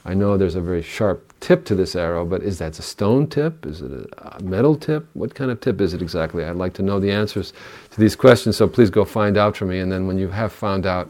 [0.08, 3.26] I know there's a very sharp tip to this arrow, but is that a stone
[3.26, 3.66] tip?
[3.66, 5.08] Is it a metal tip?
[5.14, 6.46] What kind of tip is it exactly?
[6.46, 7.54] I'd like to know the answers
[7.90, 9.80] to these questions, so please go find out for me.
[9.80, 11.10] And then when you have found out,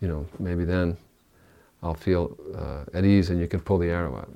[0.00, 0.96] you know, maybe then
[1.82, 4.30] I'll feel uh, at ease and you can pull the arrow out.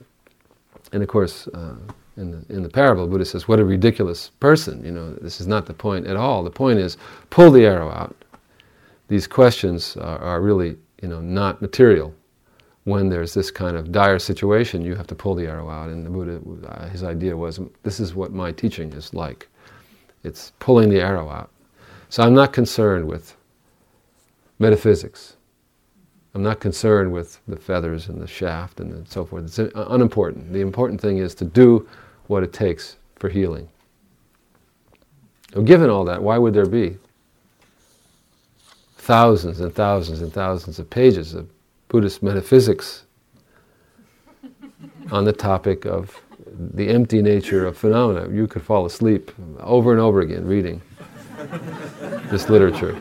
[0.92, 1.76] And of course, uh,
[2.18, 4.84] in, the, in the parable, Buddha says, What a ridiculous person.
[4.84, 6.44] You know, this is not the point at all.
[6.44, 6.98] The point is,
[7.30, 8.14] pull the arrow out.
[9.08, 12.14] These questions are, are really, you know, not material.
[12.84, 15.88] When there's this kind of dire situation, you have to pull the arrow out.
[15.88, 19.48] And the Buddha, uh, his idea was, this is what my teaching is like.
[20.24, 21.50] It's pulling the arrow out.
[22.08, 23.36] So I'm not concerned with
[24.58, 25.36] metaphysics.
[26.34, 29.44] I'm not concerned with the feathers and the shaft and so forth.
[29.44, 30.52] It's unimportant.
[30.52, 31.86] The important thing is to do
[32.26, 33.68] what it takes for healing.
[35.64, 36.96] Given all that, why would there be
[38.96, 41.48] thousands and thousands and thousands of pages of
[41.92, 43.04] Buddhist metaphysics
[45.10, 46.22] on the topic of
[46.56, 48.34] the empty nature of phenomena?
[48.34, 49.30] You could fall asleep
[49.60, 50.80] over and over again reading
[52.30, 52.98] this literature.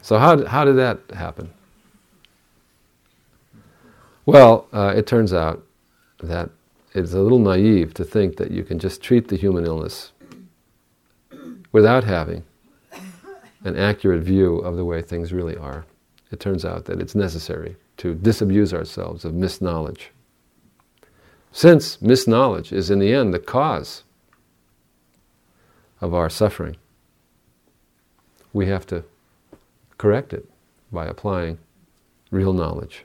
[0.00, 1.52] So, how, how did that happen?
[4.24, 5.62] Well, uh, it turns out
[6.22, 6.48] that
[6.94, 10.12] it's a little naive to think that you can just treat the human illness
[11.72, 12.44] without having
[13.64, 15.84] an accurate view of the way things really are.
[16.32, 20.10] It turns out that it's necessary to disabuse ourselves of misknowledge.
[21.52, 24.02] Since misknowledge is in the end the cause
[26.00, 26.76] of our suffering,
[28.54, 29.04] we have to
[29.98, 30.48] correct it
[30.90, 31.58] by applying
[32.30, 33.04] real knowledge.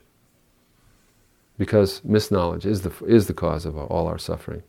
[1.57, 4.63] Because misknowledge is the, is the cause of all our suffering.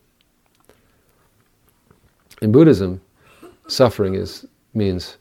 [2.41, 2.99] In Buddhism,
[3.67, 5.17] suffering is, means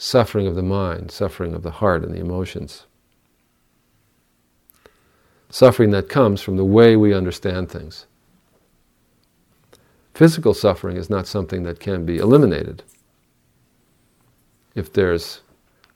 [0.00, 2.86] suffering of the mind, suffering of the heart and the emotions.
[5.50, 8.06] Suffering that comes from the way we understand things.
[10.14, 12.82] Physical suffering is not something that can be eliminated.
[14.74, 15.42] If there's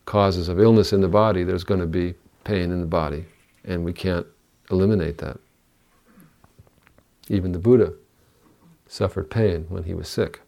[0.05, 3.25] causes of illness in the body, there's going to be pain in the body,
[3.65, 4.27] and we can't
[4.71, 5.39] eliminate that.
[7.31, 7.95] Even the Buddha
[8.87, 10.43] suffered pain when he was sick.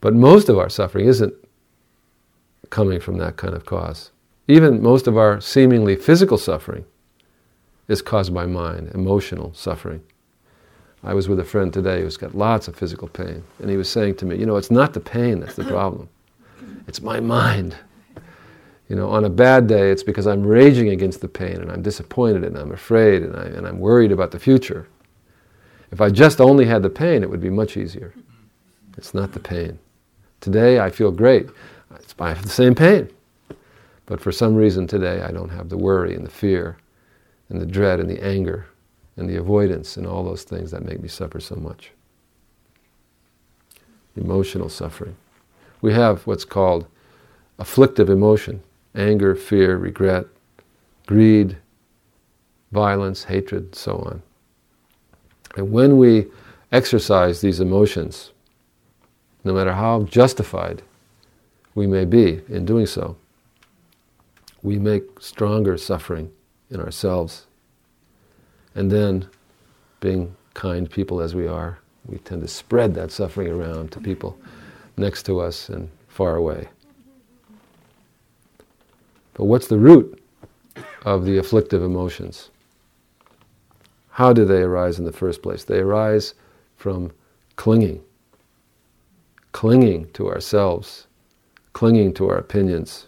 [0.00, 1.34] But most of our suffering isn't
[2.70, 4.10] coming from that kind of cause.
[4.46, 6.84] Even most of our seemingly physical suffering
[7.88, 10.02] is caused by mind, emotional suffering.
[11.02, 13.88] I was with a friend today who's got lots of physical pain, and he was
[13.88, 16.08] saying to me, You know, it's not the pain that's the problem.
[16.86, 17.76] It's my mind.
[18.88, 21.82] You know, on a bad day, it's because I'm raging against the pain and I'm
[21.82, 24.88] disappointed and I'm afraid and, I, and I'm worried about the future.
[25.90, 28.14] If I just only had the pain, it would be much easier.
[28.96, 29.78] It's not the pain.
[30.40, 31.48] Today, I feel great.
[31.96, 33.08] It's, I have the same pain.
[34.06, 36.78] But for some reason today, I don't have the worry and the fear
[37.48, 38.66] and the dread and the anger
[39.16, 41.90] and the avoidance and all those things that make me suffer so much.
[44.16, 45.16] Emotional suffering
[45.80, 46.86] we have what's called
[47.58, 48.62] afflictive emotion
[48.94, 50.26] anger, fear, regret,
[51.06, 51.56] greed,
[52.72, 54.22] violence, hatred, so on.
[55.56, 56.26] And when we
[56.72, 58.32] exercise these emotions,
[59.44, 60.82] no matter how justified
[61.74, 63.16] we may be in doing so,
[64.62, 66.30] we make stronger suffering
[66.70, 67.46] in ourselves.
[68.74, 69.28] And then,
[70.00, 74.38] being kind people as we are, we tend to spread that suffering around to people
[74.96, 76.68] next to us and far away.
[79.34, 80.20] But what's the root
[81.04, 82.50] of the afflictive emotions?
[84.10, 85.62] How do they arise in the first place?
[85.62, 86.34] They arise
[86.76, 87.12] from
[87.54, 88.02] clinging,
[89.52, 91.06] clinging to ourselves,
[91.72, 93.06] clinging to our opinions,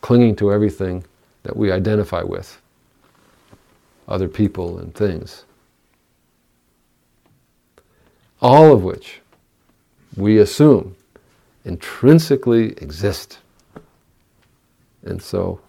[0.00, 1.04] clinging to everything
[1.42, 2.60] that we identify with,
[4.08, 5.44] other people and things.
[8.40, 9.20] All of which
[10.16, 10.96] we assume
[11.64, 13.38] intrinsically exist.
[15.02, 15.60] And so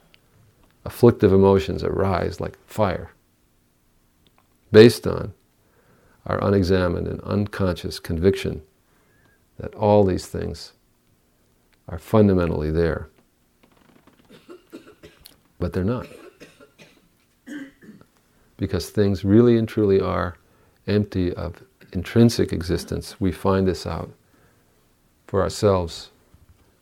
[0.85, 3.11] afflictive emotions arise like fire
[4.71, 5.33] based on
[6.25, 8.61] our unexamined and unconscious conviction
[9.57, 10.73] that all these things
[11.87, 13.09] are fundamentally there.
[15.59, 16.07] But they're not.
[18.57, 20.37] Because things really and truly are
[20.87, 23.19] empty of intrinsic existence.
[23.19, 24.11] We find this out
[25.27, 26.09] for ourselves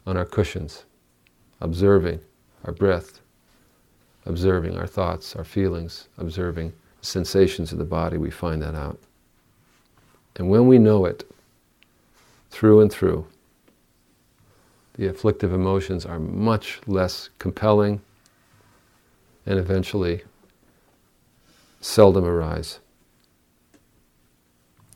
[0.06, 0.86] on our cushions,
[1.62, 2.20] observing
[2.66, 3.22] our breath,
[4.26, 9.00] observing our thoughts, our feelings, observing sensations of the body, we find that out.
[10.36, 11.30] And when we know it
[12.54, 13.26] through and through,
[14.94, 18.00] the afflictive emotions are much less compelling
[19.48, 20.22] and eventually
[21.82, 22.80] seldom arise.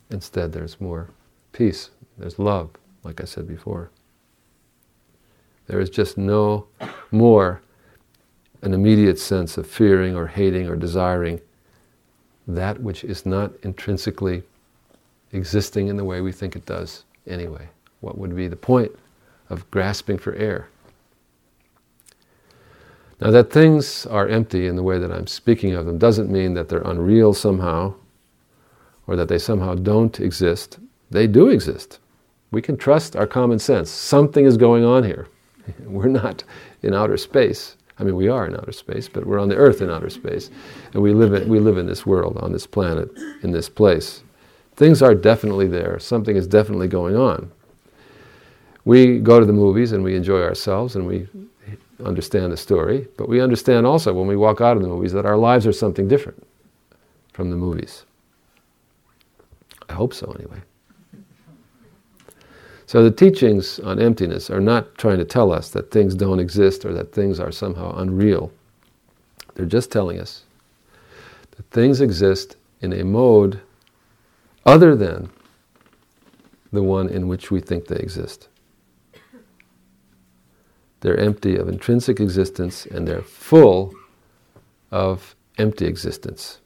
[0.08, 1.10] Instead, there's more
[1.50, 2.70] peace, there's love,
[3.02, 3.90] like I said before.
[5.66, 6.68] There is just no
[7.10, 7.60] more
[8.62, 11.40] an immediate sense of fearing or hating or desiring
[12.46, 14.44] that which is not intrinsically
[15.32, 17.68] existing in the way we think it does anyway.
[18.00, 18.92] What would be the point
[19.50, 20.68] of grasping for air?
[23.20, 26.54] Now, that things are empty in the way that I'm speaking of them doesn't mean
[26.54, 27.94] that they're unreal somehow
[29.08, 30.78] or that they somehow don't exist.
[31.10, 31.98] They do exist.
[32.52, 33.90] We can trust our common sense.
[33.90, 35.26] Something is going on here.
[35.84, 36.44] We're not
[36.82, 37.76] in outer space.
[37.98, 40.50] I mean, we are in outer space, but we're on the earth in outer space.
[40.92, 43.10] And we live, in, we live in this world, on this planet,
[43.42, 44.22] in this place.
[44.78, 45.98] Things are definitely there.
[45.98, 47.50] Something is definitely going on.
[48.84, 51.26] We go to the movies and we enjoy ourselves and we
[52.04, 55.26] understand the story, but we understand also when we walk out of the movies that
[55.26, 56.46] our lives are something different
[57.32, 58.04] from the movies.
[59.88, 60.60] I hope so, anyway.
[62.86, 66.84] So the teachings on emptiness are not trying to tell us that things don't exist
[66.84, 68.52] or that things are somehow unreal.
[69.56, 70.44] They're just telling us
[71.56, 73.60] that things exist in a mode
[74.64, 75.30] other than
[76.72, 78.48] the one in which we think they exist.
[81.00, 83.94] They're empty of intrinsic existence and they're full
[84.90, 86.58] of empty existence,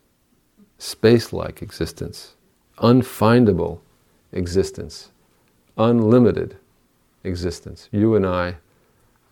[0.79, 2.35] space like existence,
[2.79, 3.81] unfindable
[4.33, 5.11] existence
[5.77, 6.57] unlimited
[7.25, 7.89] existence.
[7.93, 8.57] You and I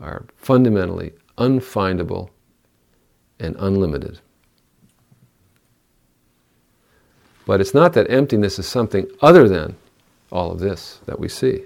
[0.01, 2.31] are fundamentally unfindable
[3.39, 4.21] and unlimited.
[7.47, 9.77] But it's not that emptiness is something other than
[10.31, 11.65] all of this that we see.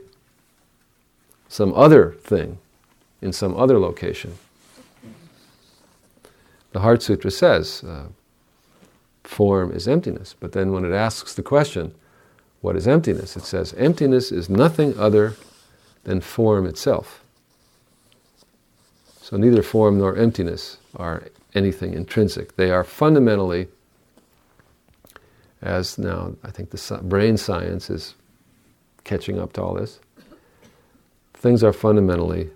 [1.48, 2.58] Some other thing
[3.20, 4.34] in some other location.
[6.72, 8.06] The Heart Sutra says uh,
[9.22, 11.94] form is emptiness, but then when it asks the question,
[12.60, 13.36] what is emptiness?
[13.36, 15.34] It says, emptiness is nothing other
[16.04, 17.22] than form itself.
[19.20, 22.56] So neither form nor emptiness are anything intrinsic.
[22.56, 23.68] They are fundamentally,
[25.64, 28.14] as now I think the brain science is
[29.02, 29.98] catching up to all this,
[31.32, 32.50] things are fundamentally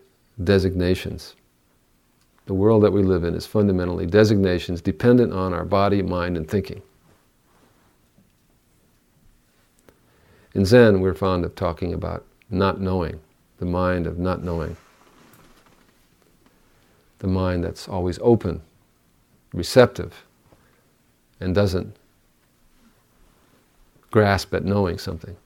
[0.45, 1.35] designations.
[2.47, 6.49] The world that we live in is fundamentally designations dependent on our body, mind, and
[6.49, 6.83] thinking.
[10.55, 13.21] In Zen, we're fond of talking about not knowing,
[13.59, 14.77] the mind of not knowing.
[17.19, 18.63] The mind that's always open,
[19.53, 20.25] receptive,
[21.41, 21.97] and doesn't
[24.11, 25.37] grasp at knowing something.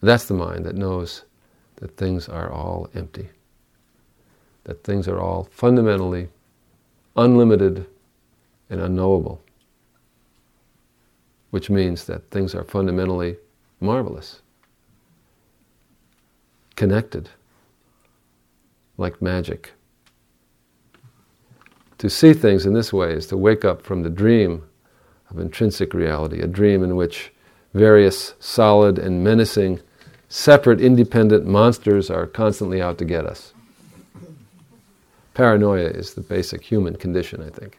[0.00, 1.22] That's the mind that knows
[1.76, 3.28] that things are all empty,
[4.64, 6.28] that things are all fundamentally
[7.16, 7.86] unlimited
[8.70, 9.42] and unknowable
[11.52, 13.36] which means that things are fundamentally
[13.78, 14.40] marvelous,
[16.76, 17.28] connected,
[18.96, 19.72] like magic.
[21.98, 24.64] To see things in this way is to wake up from the dream
[25.32, 27.32] of intrinsic reality, a dream in which
[27.74, 29.80] various solid and menacing,
[30.28, 33.52] separate, independent monsters are constantly out to get us.
[35.34, 37.78] Paranoia is the basic human condition, I think.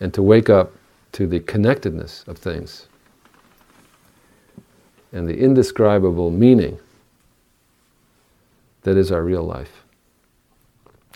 [0.00, 0.72] and to wake up
[1.12, 2.86] to the connectedness of things
[5.12, 6.78] and the indescribable meaning
[8.82, 9.82] that is our real life.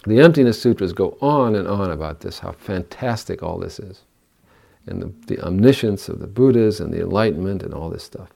[0.06, 4.00] The Emptiness Sutras go on and on about this, how fantastic all this is,
[4.86, 8.30] and the, the omniscience of the Buddhas and the enlightenment and all this stuff.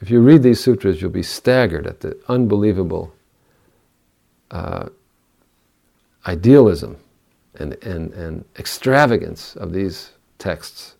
[0.00, 3.14] If you read these sutras, you'll be staggered at the unbelievable
[4.50, 4.88] uh,
[6.26, 6.98] idealism
[7.54, 10.96] and, and, and extravagance of these texts.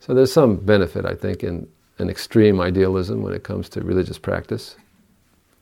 [0.00, 4.18] So there's some benefit, I think, in an extreme idealism when it comes to religious
[4.18, 4.76] practice.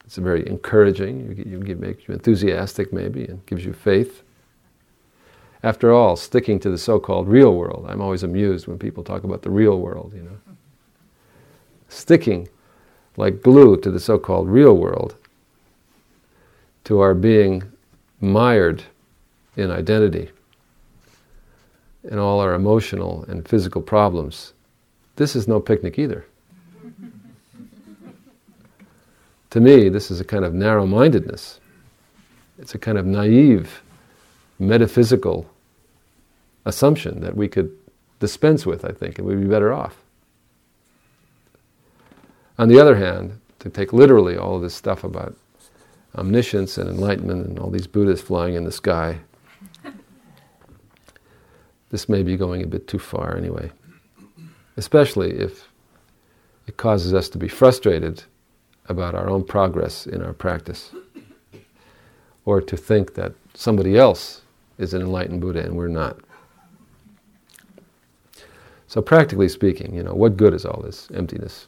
[0.06, 1.36] It's very encouraging.
[1.36, 4.22] You, you make you enthusiastic, maybe, and gives you faith.
[5.62, 7.86] After all, sticking to the so-called real world.
[7.88, 10.12] I'm always amused when people talk about the real world.
[10.14, 10.38] You know,
[11.88, 12.48] sticking
[13.16, 15.16] like glue to the so-called real world,
[16.84, 17.64] to our being
[18.20, 18.84] mired
[19.56, 20.30] in identity
[22.08, 24.52] and all our emotional and physical problems,
[25.16, 26.26] this is no picnic either.
[29.56, 31.60] To me, this is a kind of narrow mindedness.
[32.58, 33.82] It's a kind of naive,
[34.58, 35.48] metaphysical
[36.66, 37.74] assumption that we could
[38.20, 39.96] dispense with, I think, and we'd be better off.
[42.58, 45.34] On the other hand, to take literally all of this stuff about
[46.14, 49.20] omniscience and enlightenment and all these Buddhas flying in the sky.
[51.90, 53.72] this may be going a bit too far anyway,
[54.76, 55.66] especially if
[56.66, 58.22] it causes us to be frustrated
[58.88, 60.92] about our own progress in our practice,
[62.44, 64.42] or to think that somebody else
[64.78, 66.18] is an enlightened Buddha and we're not.
[68.88, 71.66] So, practically speaking, you know, what good is all this emptiness,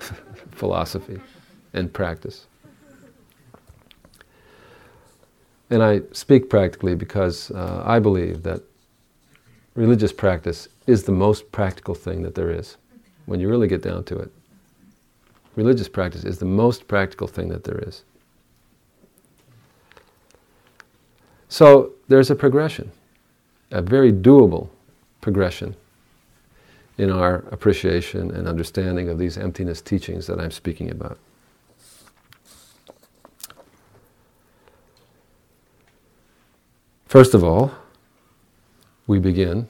[0.50, 1.20] philosophy,
[1.74, 2.46] and practice?
[5.68, 8.62] And I speak practically because uh, I believe that
[9.74, 12.76] religious practice is the most practical thing that there is
[13.26, 14.32] when you really get down to it.
[15.56, 18.04] Religious practice is the most practical thing that there is.
[21.48, 22.92] So there's a progression,
[23.70, 24.68] a very doable
[25.20, 25.74] progression
[26.98, 31.18] in our appreciation and understanding of these emptiness teachings that I'm speaking about.
[37.06, 37.72] First of all,
[39.06, 39.68] we begin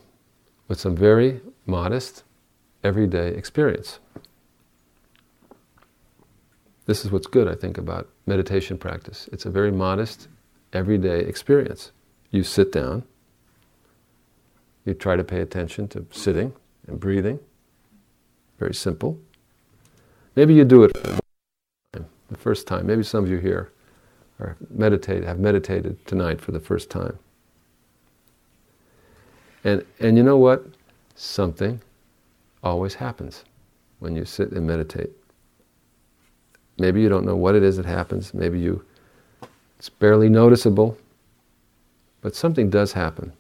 [0.66, 2.24] with some very modest,
[2.82, 4.00] everyday experience.
[6.86, 9.28] This is what's good, I think, about meditation practice.
[9.32, 10.28] It's a very modest,
[10.72, 11.90] everyday experience.
[12.30, 13.02] You sit down,
[14.84, 16.52] you try to pay attention to sitting
[16.86, 17.40] and breathing.
[18.58, 19.18] Very simple.
[20.36, 20.92] Maybe you do it
[21.92, 22.86] the first time.
[22.86, 23.72] Maybe some of you here
[24.38, 27.18] are meditate, have meditated tonight for the first time.
[29.64, 30.64] And, and you know what?
[31.16, 31.80] Something
[32.62, 33.44] always happens
[33.98, 35.10] when you sit and meditate.
[36.78, 38.34] Maybe you don't know what it is that happens.
[38.34, 38.84] Maybe you,
[39.78, 40.98] it's barely noticeable,
[42.20, 43.32] but something does happen.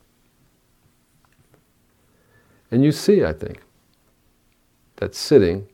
[2.70, 3.62] And you see, I think,
[4.96, 5.68] that sitting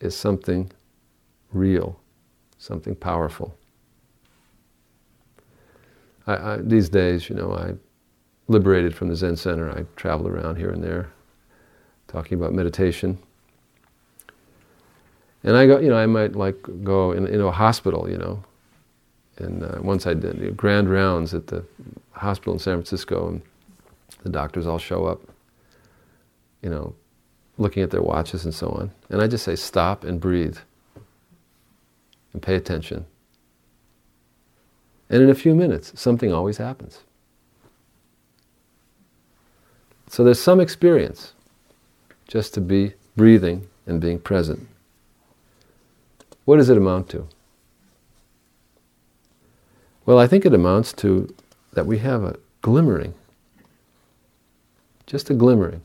[0.00, 0.70] is something
[1.52, 1.98] real,
[2.58, 3.54] something powerful.
[6.26, 7.74] I, I, these days, you know, I
[8.46, 9.70] liberated from the Zen Center.
[9.70, 11.10] I travel around here and there,
[12.06, 13.18] talking about meditation.
[15.44, 18.42] And I go, you know, I might like go in, into a hospital, you know.
[19.38, 21.64] And uh, once I did you know, grand rounds at the
[22.12, 23.42] hospital in San Francisco, and
[24.22, 25.20] the doctors all show up,
[26.62, 26.94] you know,
[27.56, 28.90] looking at their watches and so on.
[29.10, 30.58] And I just say, stop and breathe
[32.32, 33.06] and pay attention.
[35.10, 37.00] And in a few minutes, something always happens.
[40.08, 41.32] So there's some experience
[42.26, 44.66] just to be breathing and being present.
[46.48, 47.28] What does it amount to?
[50.06, 51.34] Well, I think it amounts to
[51.74, 53.12] that we have a glimmering,
[55.06, 55.82] just a glimmering,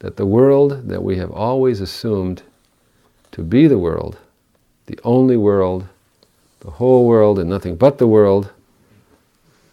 [0.00, 2.42] that the world that we have always assumed
[3.32, 4.18] to be the world,
[4.84, 5.88] the only world,
[6.60, 8.50] the whole world and nothing but the world,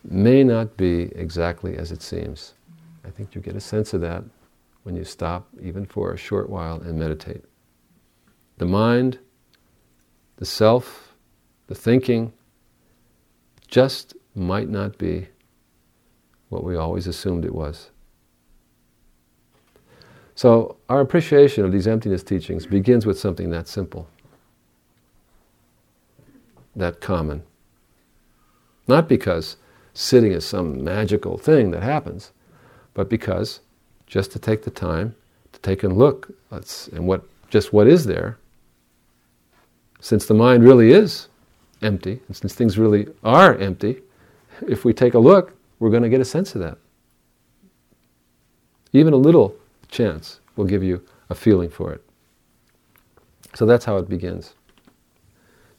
[0.06, 2.54] may not be exactly as it seems.
[3.04, 4.24] I think you get a sense of that
[4.84, 7.44] when you stop, even for a short while, and meditate.
[8.58, 9.20] The mind
[10.38, 11.16] the self,
[11.68, 12.34] the thinking,
[13.68, 15.28] just might not be
[16.50, 17.90] what we always assumed it was.
[20.36, 24.08] So, our appreciation of these emptiness teachings begins with something that simple,
[26.76, 27.44] that common.
[28.88, 29.56] Not because
[29.94, 32.34] sitting is some magical thing that happens,
[32.94, 33.62] but because
[34.08, 35.16] just to take the time
[35.54, 38.38] to take a look at and what just what is there
[40.06, 41.30] since the mind really is
[41.82, 44.04] empty, and since things really are empty,
[44.68, 46.78] if we take a look, we're going to get a sense of that.
[48.94, 49.56] Even a little
[49.90, 52.04] chance will give you a feeling for it.
[53.56, 54.54] So that's how it begins.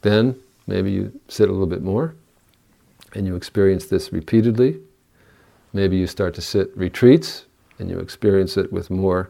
[0.01, 0.35] Then
[0.67, 2.13] maybe you sit a little bit more
[3.13, 4.81] and you experience this repeatedly.
[5.71, 7.45] Maybe you start to sit retreats
[7.79, 9.29] and you experience it with more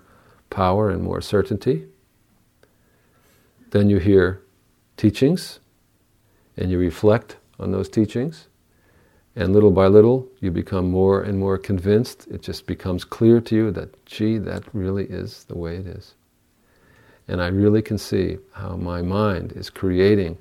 [0.49, 1.85] power and more certainty.
[3.69, 4.41] Then you hear
[4.97, 5.59] teachings
[6.57, 8.47] and you reflect on those teachings.
[9.35, 12.27] And little by little, you become more and more convinced.
[12.27, 16.15] It just becomes clear to you that, gee, that really is the way it is.
[17.27, 20.39] And I really can see how my mind is creating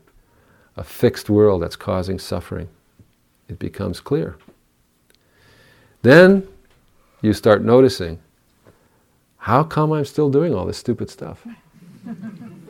[0.76, 2.68] a fixed world that's causing suffering.
[3.48, 4.38] It becomes clear.
[6.00, 6.48] Then
[7.20, 8.18] you start noticing
[9.38, 11.46] how come I'm still doing all this stupid stuff?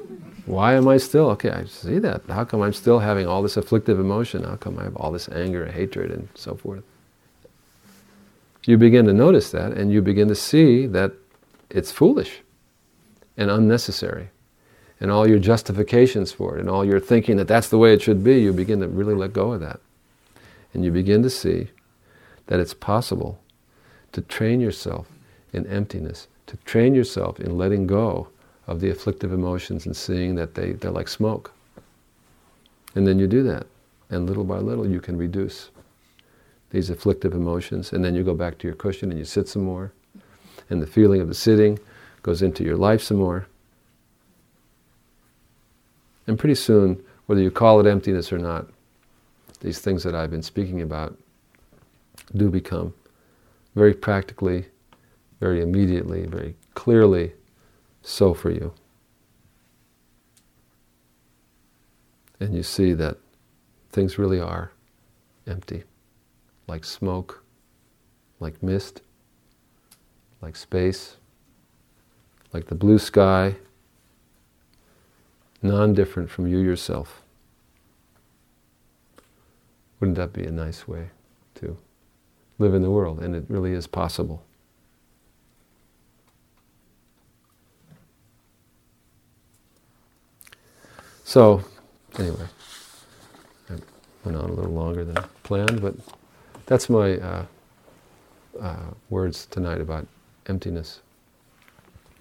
[0.46, 2.22] Why am I still, okay, I see that.
[2.28, 4.44] How come I'm still having all this afflictive emotion?
[4.44, 6.84] How come I have all this anger and hatred and so forth?
[8.64, 11.12] You begin to notice that and you begin to see that
[11.68, 12.42] it's foolish
[13.36, 14.30] and unnecessary.
[15.00, 18.00] And all your justifications for it and all your thinking that that's the way it
[18.00, 19.80] should be, you begin to really let go of that.
[20.72, 21.68] And you begin to see
[22.46, 23.40] that it's possible
[24.12, 25.08] to train yourself
[25.52, 28.28] in emptiness, to train yourself in letting go
[28.66, 31.52] of the afflictive emotions and seeing that they, they're like smoke.
[32.94, 33.66] And then you do that.
[34.10, 35.70] And little by little, you can reduce
[36.70, 37.92] these afflictive emotions.
[37.92, 39.92] And then you go back to your cushion and you sit some more.
[40.68, 41.78] And the feeling of the sitting
[42.22, 43.46] goes into your life some more.
[46.26, 48.66] And pretty soon, whether you call it emptiness or not,
[49.60, 51.16] these things that I've been speaking about
[52.34, 52.94] do become
[53.74, 54.66] very practically,
[55.38, 57.32] very immediately, very clearly
[58.06, 58.72] so for you.
[62.38, 63.18] And you see that
[63.90, 64.70] things really are
[65.46, 65.82] empty,
[66.68, 67.42] like smoke,
[68.38, 69.02] like mist,
[70.40, 71.16] like space,
[72.52, 73.56] like the blue sky,
[75.60, 77.22] non different from you yourself.
[79.98, 81.10] Wouldn't that be a nice way
[81.56, 81.76] to
[82.58, 83.18] live in the world?
[83.18, 84.45] And it really is possible.
[91.26, 91.60] So,
[92.20, 92.46] anyway,
[93.68, 93.74] I
[94.24, 95.96] went on a little longer than planned, but
[96.66, 97.44] that's my uh,
[98.62, 100.06] uh, words tonight about
[100.46, 101.00] emptiness.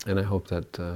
[0.08, 0.96] And I hope that uh,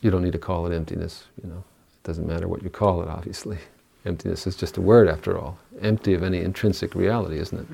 [0.00, 1.58] you don't need to call it emptiness, you know.
[1.58, 3.58] It doesn't matter what you call it, obviously.
[4.06, 5.58] Emptiness is just a word, after all.
[5.82, 7.66] Empty of any intrinsic reality, isn't it?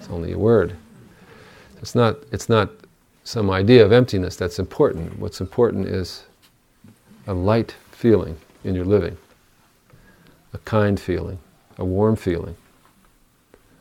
[0.00, 0.76] It's only a word.
[1.80, 2.70] It's not, it's not
[3.22, 5.20] some idea of emptiness that's important.
[5.20, 6.24] What's important is
[7.26, 9.16] a light feeling in your living,
[10.52, 11.38] a kind feeling,
[11.78, 12.56] a warm feeling,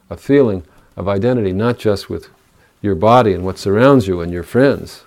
[0.09, 0.63] a feeling
[0.95, 2.29] of identity not just with
[2.81, 5.03] your body and what surrounds you and your friends,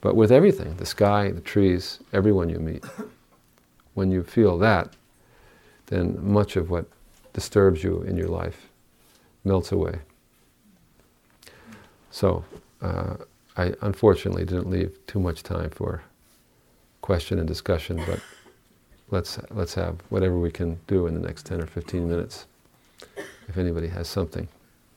[0.00, 2.84] but with everything the sky, the trees, everyone you meet.
[3.94, 4.92] When you feel that,
[5.86, 6.86] then much of what
[7.32, 8.68] disturbs you in your life
[9.44, 9.98] melts away.
[12.10, 12.44] So,
[12.80, 13.16] uh,
[13.56, 16.02] I unfortunately didn't leave too much time for
[17.00, 18.20] question and discussion, but
[19.10, 22.46] let's, let's have whatever we can do in the next 10 or 15 minutes.
[23.48, 24.48] If anybody has something,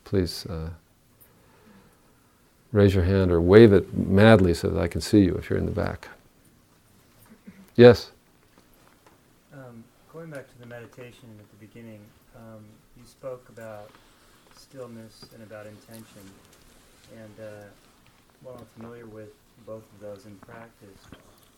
[0.04, 0.70] please uh,
[2.72, 5.60] raise your hand or wave it madly so that I can see you if you're
[5.60, 6.10] in the back.
[7.76, 8.12] Yes?
[9.54, 12.00] Um, going back to the meditation at the beginning,
[12.36, 12.64] um,
[12.98, 13.90] you spoke about
[14.56, 16.22] stillness and about intention.
[17.18, 17.64] And uh,
[18.42, 19.30] while I'm familiar with
[19.66, 21.08] both of those in practice,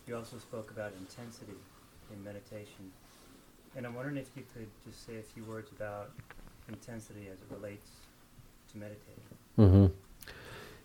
[0.08, 1.58] you also spoke about intensity
[2.12, 2.91] in meditation.
[3.76, 6.12] And I'm wondering if you could just say a few words about
[6.70, 7.88] intensity as it relates
[8.72, 9.24] to meditating.
[9.58, 9.86] Mm-hmm.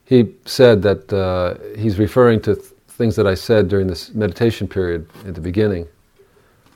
[0.04, 4.68] He said that uh, he's referring to th- things that I said during this meditation
[4.68, 5.86] period at the beginning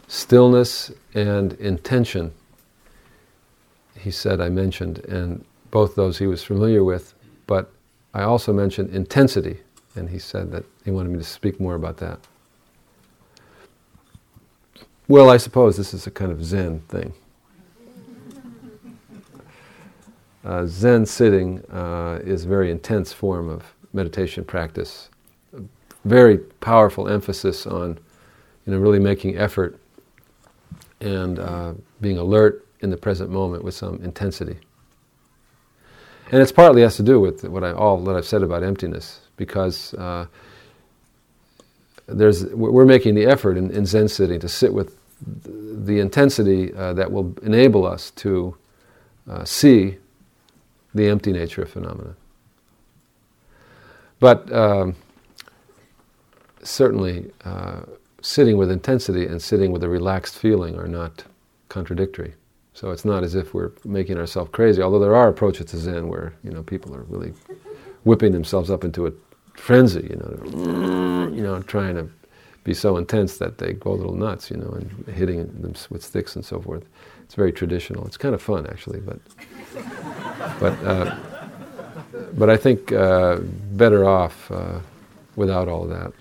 [0.09, 2.31] stillness and intention.
[3.99, 7.15] He said I mentioned, and both those he was familiar with,
[7.47, 7.71] but
[8.13, 9.61] I also mentioned intensity,
[9.97, 12.21] and he said that he wanted me to speak more about that.
[15.13, 17.13] Well, I suppose this is a kind of Zen thing.
[20.43, 25.11] Uh, Zen sitting uh, is a very intense form of meditation practice.
[25.57, 25.61] A
[26.05, 27.99] very powerful emphasis on,
[28.67, 29.79] you know, really making effort
[31.01, 34.57] and uh, being alert in the present moment with some intensity.
[36.33, 39.21] And it's partly has to do with what I all that I've said about emptiness,
[39.37, 40.27] because uh,
[42.07, 44.99] there's we're making the effort in, in Zen sitting to sit with
[45.45, 48.57] the intensity uh, that will enable us to
[49.29, 49.99] uh, see
[50.95, 52.15] the empty nature of phenomena.
[54.21, 54.95] But um,
[56.63, 57.83] certainly, uh,
[58.21, 61.25] sitting with intensity and sitting with a relaxed feeling are not
[61.69, 62.35] contradictory.
[62.75, 64.81] So it's not as if we're making ourselves crazy.
[64.81, 67.35] Although there are approaches to Zen where you know people are really
[68.05, 69.13] whipping themselves up into a
[69.55, 72.09] frenzy, you know, you know, trying to
[72.65, 76.05] be so intense that they go a little nuts, you know, and hitting them with
[76.05, 76.85] sticks and so forth.
[77.25, 78.07] It's very traditional.
[78.07, 79.19] It's kind of fun, actually, but
[80.61, 81.17] but uh,
[82.35, 83.39] but I think uh,
[83.73, 84.79] better off uh,
[85.37, 86.13] without all that.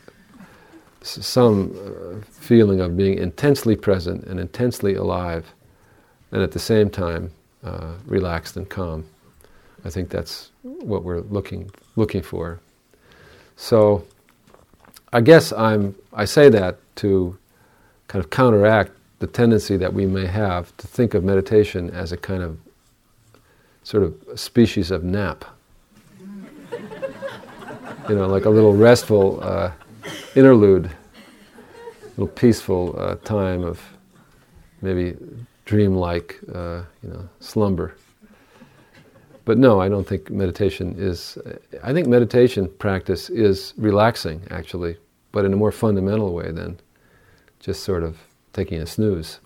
[1.01, 5.53] S- some uh, feeling of being intensely present and intensely alive,
[6.31, 7.31] and at the same time
[7.63, 9.05] uh, relaxed and calm.
[9.83, 12.59] I think that's what we're looking looking for.
[13.55, 14.05] So
[15.13, 17.37] I guess I'm, I say that to
[18.07, 22.17] kind of counteract the tendency that we may have to think of meditation as a
[22.17, 22.57] kind of
[23.83, 25.43] sort of species of nap.
[28.09, 29.71] you know, like a little restful uh,
[30.35, 30.89] interlude,
[32.17, 33.81] little peaceful uh, time of
[34.81, 35.17] maybe
[35.65, 37.95] dreamlike, uh, you know, slumber.
[39.45, 41.37] But no, I don't think meditation is.
[41.83, 44.97] I think meditation practice is relaxing, actually,
[45.31, 46.79] but in a more fundamental way than
[47.59, 48.17] just sort of
[48.53, 49.39] taking a snooze.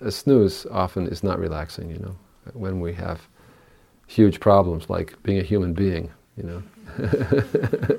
[0.00, 2.16] A snooze often is not relaxing, you know,
[2.52, 3.26] when we have
[4.06, 6.62] huge problems like being a human being, you know.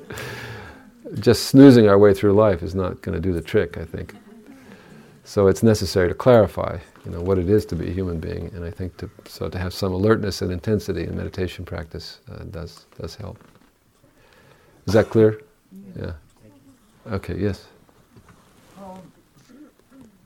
[1.20, 4.14] just snoozing our way through life is not going to do the trick, I think.
[5.24, 8.46] So it's necessary to clarify, you know, what it is to be a human being,
[8.54, 12.44] and I think to so to have some alertness and intensity in meditation practice uh,
[12.44, 13.38] does does help.
[14.86, 15.42] Is that clear?
[15.96, 16.12] Yeah.
[17.10, 17.36] Okay.
[17.38, 17.66] Yes.
[18.78, 19.00] Um,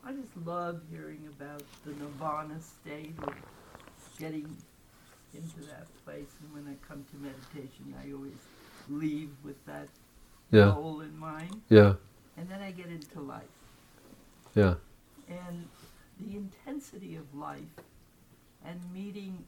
[0.05, 3.35] I just love hearing about the nirvana state of
[4.19, 4.49] getting
[5.35, 8.33] into that place, and when I come to meditation, I always
[8.89, 9.89] leave with that
[10.51, 10.73] Yeah.
[10.75, 11.95] goal in mind, Yeah.
[12.37, 13.43] and then I get into life.
[14.55, 14.75] Yeah.
[15.29, 15.67] and
[16.21, 17.63] the intensity of life
[18.65, 19.45] and meeting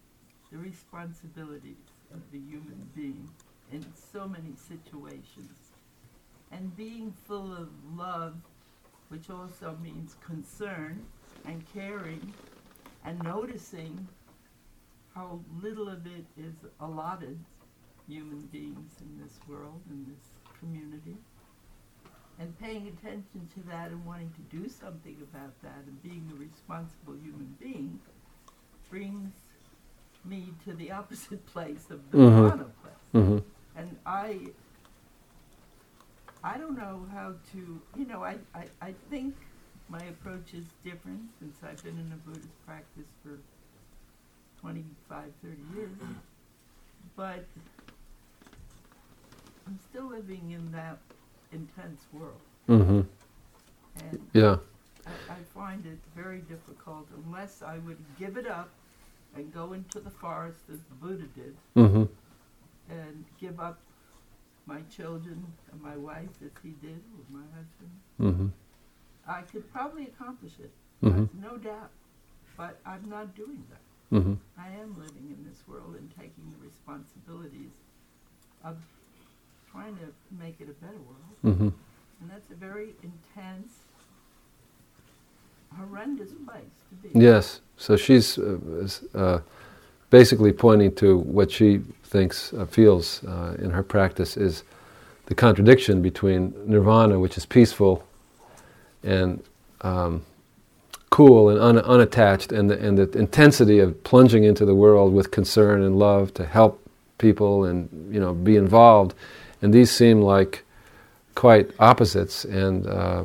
[0.51, 1.77] the responsibilities
[2.13, 3.29] of the human being
[3.73, 5.73] in so many situations.
[6.53, 8.35] And being full of love
[9.09, 11.05] which also means concern
[11.45, 12.33] and caring
[13.05, 14.07] and noticing
[15.15, 17.39] how little of it is allotted
[18.09, 21.17] human beings in this world in this community
[22.39, 26.39] and paying attention to that and wanting to do something about that and being a
[26.39, 27.99] responsible human being
[28.91, 29.33] brings
[30.25, 32.37] me to the opposite place of the Mhm.
[32.43, 32.95] nirvana place.
[33.15, 33.39] Mm-hmm.
[33.79, 34.49] And I
[36.45, 39.35] I don't know how to you know, I, I, I think
[39.89, 43.39] my approach is different since I've been in a Buddhist practice for
[44.61, 45.91] 25, 30 years.
[47.17, 47.45] But
[49.67, 50.99] I'm still living in that
[51.57, 52.41] intense world.
[52.69, 53.01] Mm-hmm.
[54.01, 54.57] And Yeah.
[55.07, 58.69] I, I find it very difficult unless I would give it up
[59.35, 62.05] and go into the forest as the Buddha did Mm-hmm.
[62.91, 63.79] and give up
[64.67, 65.39] my children
[65.71, 67.95] and my wife as he did with my husband.
[68.21, 68.49] Mm-hmm.
[69.29, 71.27] I could probably accomplish it, Mm-hmm.
[71.43, 71.91] no doubt.
[72.57, 74.17] But I'm not doing that.
[74.17, 74.35] Mm-hmm.
[74.59, 77.73] I am living in this world and taking the responsibilities
[78.65, 78.77] of
[79.77, 81.57] trying to make it a better world.
[81.57, 81.69] Mm-hmm.
[82.21, 83.73] And that's a very intense,
[85.77, 86.63] horrendous place
[87.03, 87.19] to be.
[87.19, 87.61] Yes.
[87.77, 89.41] So she's uh, uh,
[90.11, 94.63] basically pointing to what she thinks, uh, feels uh, in her practice is
[95.27, 98.03] the contradiction between nirvana, which is peaceful
[99.03, 99.43] and
[99.83, 100.25] um,
[101.11, 105.31] cool and un- unattached, and the, and the intensity of plunging into the world with
[105.31, 106.81] concern and love to help
[107.19, 109.15] people and you know be involved.
[109.63, 110.65] And these seem like
[111.35, 113.25] quite opposites and uh,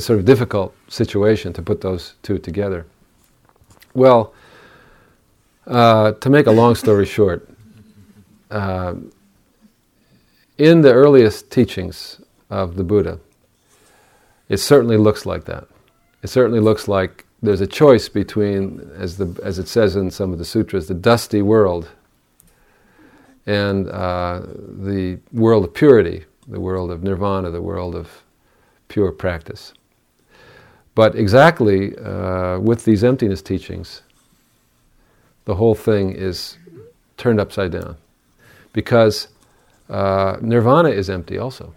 [0.00, 2.86] sort of difficult situation to put those two together.
[3.94, 4.32] Well,
[5.66, 7.48] uh, to make a long story short,
[8.50, 8.94] uh,
[10.58, 12.20] in the earliest teachings
[12.50, 13.18] of the Buddha,
[14.48, 15.66] it certainly looks like that.
[16.22, 20.32] It certainly looks like there's a choice between, as, the, as it says in some
[20.32, 21.88] of the sutras, the dusty world
[23.46, 28.22] and uh, the world of purity, the world of nirvana, the world of
[28.88, 29.72] pure practice.
[30.94, 34.02] But exactly uh, with these emptiness teachings,
[35.44, 36.58] the whole thing is
[37.16, 37.96] turned upside down.
[38.72, 39.28] Because
[39.88, 41.74] uh, nirvana is empty also,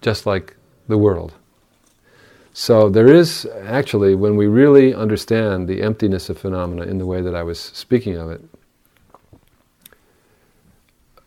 [0.00, 0.56] just like
[0.88, 1.34] the world.
[2.52, 7.22] So there is actually, when we really understand the emptiness of phenomena in the way
[7.22, 8.42] that I was speaking of it,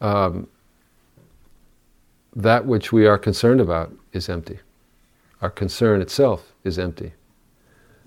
[0.01, 0.47] um,
[2.35, 4.59] that which we are concerned about is empty.
[5.41, 7.13] Our concern itself is empty.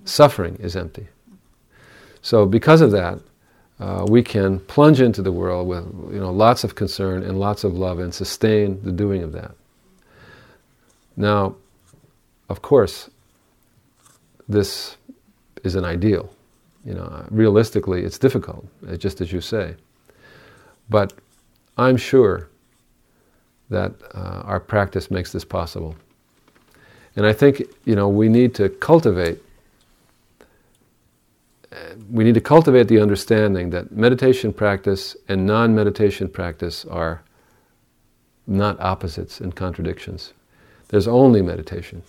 [0.05, 1.09] Suffering is empty.
[2.23, 3.21] So, because of that,
[3.81, 7.65] uh, we can plunge into the world with you know lots of concern and lots
[7.65, 9.53] of love and sustain the doing of that.
[11.17, 11.57] Now,
[12.49, 13.11] of course,
[14.49, 14.97] this
[15.65, 16.33] is an ideal.
[16.85, 19.75] You know, realistically, it's difficult, uh, just as you say.
[20.89, 21.13] But
[21.79, 22.49] I'm sure
[23.71, 25.95] that uh, our practice makes this possible.
[27.17, 29.43] And I think, you know, we need to cultivate
[31.71, 31.77] uh,
[32.11, 37.23] we need to cultivate the understanding that meditation practice and non-meditation practice are
[38.47, 40.33] not opposites and contradictions.
[40.89, 42.03] There's only meditation.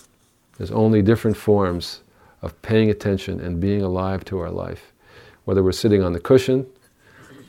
[0.57, 1.99] There's only different forms
[2.41, 4.93] of paying attention and being alive to our life.
[5.43, 6.65] Whether we're sitting on the cushion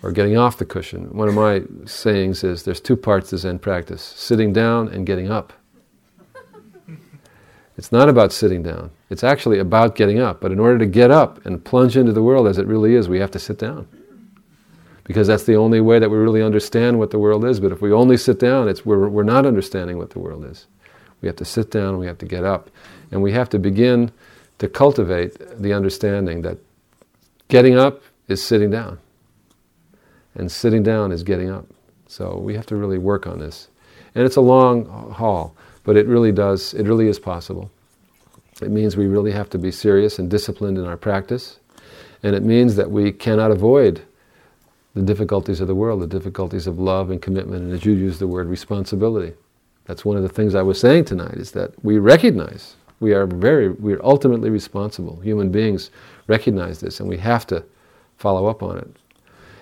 [0.02, 1.06] or getting off the cushion.
[1.16, 5.30] One of my sayings is there's two parts to Zen practice sitting down and getting
[5.30, 5.52] up.
[7.76, 10.40] It's not about sitting down, it's actually about getting up.
[10.40, 13.08] But in order to get up and plunge into the world as it really is,
[13.08, 13.88] we have to sit down.
[15.10, 17.58] because that's the only way that we really understand what the world is.
[17.58, 20.68] But if we only sit down, it's, we're, we're not understanding what the world is.
[21.20, 22.70] We have to sit down, we have to get up,
[23.10, 24.12] and we have to begin
[24.58, 26.58] to cultivate the understanding that
[27.48, 29.00] getting up is sitting down,
[30.34, 31.66] and sitting down is getting up.
[32.06, 33.68] So we have to really work on this.
[34.14, 35.54] And it's a long haul,
[35.84, 37.70] but it really does, it really is possible.
[38.60, 41.58] It means we really have to be serious and disciplined in our practice.
[42.22, 44.02] And it means that we cannot avoid
[44.94, 48.18] the difficulties of the world, the difficulties of love and commitment, and as you use
[48.18, 49.34] the word responsibility.
[49.84, 53.26] That's one of the things I was saying tonight is that we recognize we are
[53.26, 55.20] very, we are ultimately responsible.
[55.20, 55.90] Human beings
[56.26, 57.64] recognize this and we have to
[58.18, 58.96] follow up on it.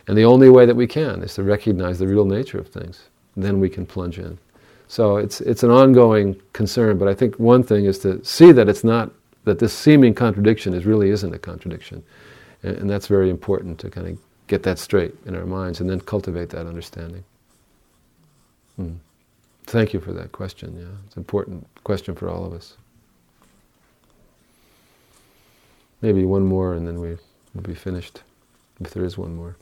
[0.09, 3.05] And the only way that we can is to recognize the real nature of things.
[3.37, 4.39] Then we can plunge in.
[4.89, 8.71] So it's, it's an ongoing concern, but I think one thing is to see that
[8.71, 9.13] it's not,
[9.45, 12.03] that this seeming contradiction is really isn't a contradiction.
[12.63, 15.91] And, and that's very important to kind of get that straight in our minds and
[15.91, 17.23] then cultivate that understanding.
[18.77, 18.95] Hmm.
[19.65, 20.75] Thank you for that question.
[20.75, 22.79] Yeah, it's an important question for all of us.
[26.01, 27.19] Maybe one more and then we
[27.55, 28.23] will be finished,
[28.81, 29.57] if there is one more.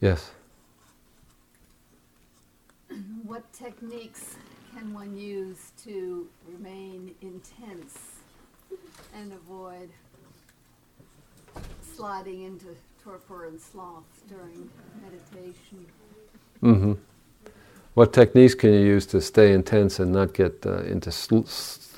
[0.00, 0.30] Yes.
[3.24, 4.36] What techniques
[4.74, 7.98] can one use to remain intense
[9.14, 9.90] and avoid
[11.82, 12.66] sliding into
[13.04, 14.70] torpor and sloth during
[15.02, 15.86] meditation?
[16.62, 16.92] Mm-hmm.
[17.94, 21.40] What techniques can you use to stay intense and not get uh, into sl-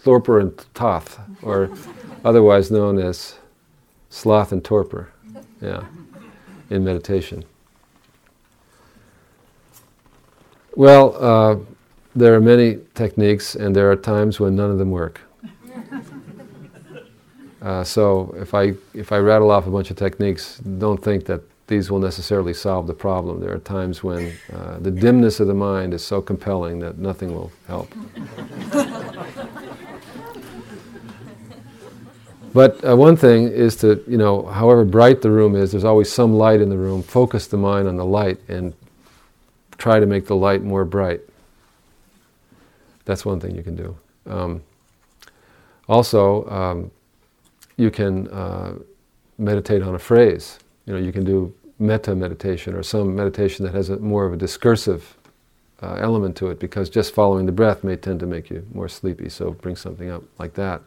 [0.03, 1.71] torpor and toth, or
[2.25, 3.37] otherwise known as
[4.11, 5.11] sloth and torpor?
[5.61, 5.85] Yeah,
[6.71, 7.45] in meditation.
[10.75, 11.57] Well, uh,
[12.15, 15.21] there are many techniques, and there are times when none of them work.
[17.63, 21.43] Uh, so if I if I rattle off a bunch of techniques, don't think that
[21.69, 23.39] these will necessarily solve the problem.
[23.39, 27.33] There are times when uh, the dimness of the mind is so compelling that nothing
[27.33, 27.89] will help.
[32.53, 36.11] but uh, one thing is to you know, however bright the room is, there's always
[36.11, 37.01] some light in the room.
[37.01, 38.75] Focus the mind on the light and
[39.83, 41.21] try to make the light more bright.
[43.05, 43.97] That's one thing you can do.
[44.27, 44.63] Um,
[45.89, 46.93] also, um,
[47.77, 48.75] you can uh,
[49.39, 50.61] meditate on a phrase.
[50.87, 54.33] You know, you can do metta meditation or some meditation that has a, more of
[54.33, 55.17] a discursive
[55.83, 58.89] uh, element to it because just following the breath may tend to make you more
[58.89, 59.29] sleepy.
[59.29, 60.81] So bring something up like that.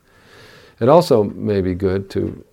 [0.79, 2.45] It also may be good to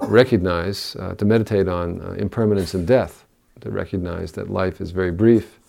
[0.00, 3.24] recognize, uh, to meditate on uh, impermanence and death,
[3.60, 5.60] to recognize that life is very brief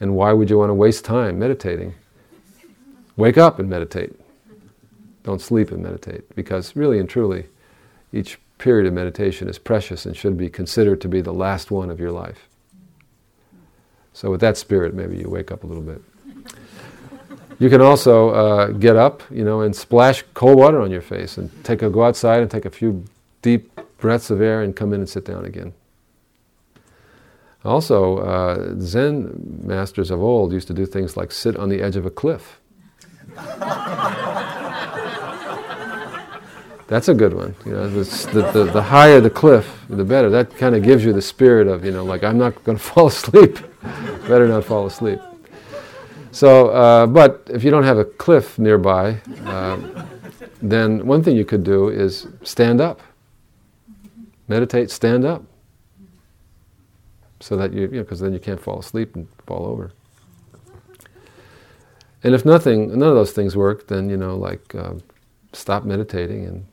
[0.00, 1.94] and why would you want to waste time meditating?
[3.16, 4.12] Wake up and meditate.
[5.22, 6.34] Don't sleep and meditate.
[6.36, 7.46] Because really and truly,
[8.12, 11.90] each period of meditation is precious and should be considered to be the last one
[11.90, 12.48] of your life.
[14.12, 16.00] So, with that spirit, maybe you wake up a little bit.
[17.58, 21.38] You can also uh, get up, you know, and splash cold water on your face
[21.38, 23.04] and take a go outside and take a few
[23.40, 25.72] deep breaths of air and come in and sit down again.
[27.66, 31.96] Also, uh, Zen masters of old used to do things like sit on the edge
[31.96, 32.60] of a cliff.
[36.86, 37.56] That's a good one.
[37.64, 38.04] You know, the,
[38.52, 40.30] the, the, higher the cliff, the better.
[40.30, 42.84] That kind of gives you the spirit of, you know, like, I'm not going to
[42.84, 43.58] fall asleep.
[44.28, 45.18] better not fall asleep.
[46.30, 50.06] So, uh, but if you don't have a cliff nearby, uh,
[50.62, 53.00] then one thing you could do is stand up.
[54.46, 55.42] Meditate, stand up
[57.40, 59.92] so that you, because you know, then you can't fall asleep and fall over.
[62.22, 64.94] And if nothing, none of those things work, then you know, like uh,
[65.52, 66.66] stop meditating and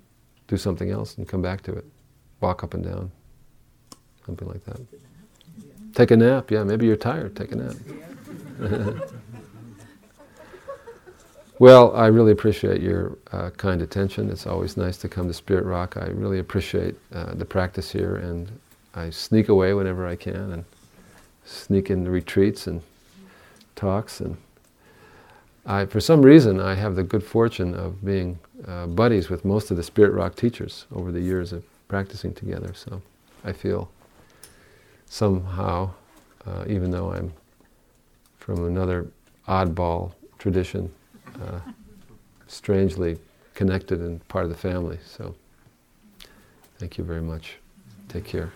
[0.47, 1.85] do something else and come back to it.
[2.41, 3.11] Walk up and down,
[4.25, 4.79] something like that.
[5.93, 6.49] Take a nap.
[6.49, 7.35] Yeah, maybe you're tired.
[7.35, 7.75] Take a nap.
[11.59, 14.29] well, I really appreciate your uh, kind attention.
[14.29, 15.97] It's always nice to come to Spirit Rock.
[15.97, 18.51] I really appreciate uh, the practice here and
[18.95, 20.65] I sneak away whenever I can and
[21.45, 22.81] sneak in retreats and
[23.75, 24.19] talks.
[24.19, 24.37] And
[25.65, 29.71] I, for some reason, I have the good fortune of being uh, buddies with most
[29.71, 32.73] of the Spirit Rock teachers over the years of practicing together.
[32.73, 33.01] So
[33.43, 33.89] I feel
[35.07, 35.91] somehow,
[36.45, 37.33] uh, even though I'm
[38.37, 39.07] from another
[39.47, 40.91] oddball tradition,
[41.41, 41.59] uh,
[42.47, 43.17] strangely
[43.53, 44.99] connected and part of the family.
[45.05, 45.35] So
[46.77, 47.57] thank you very much.
[48.09, 48.51] Take care.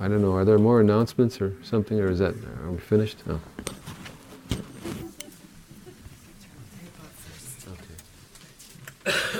[0.00, 0.32] I don't know.
[0.34, 3.18] Are there more announcements or something, or is that are we finished?
[3.26, 3.38] No.
[9.04, 9.39] Okay.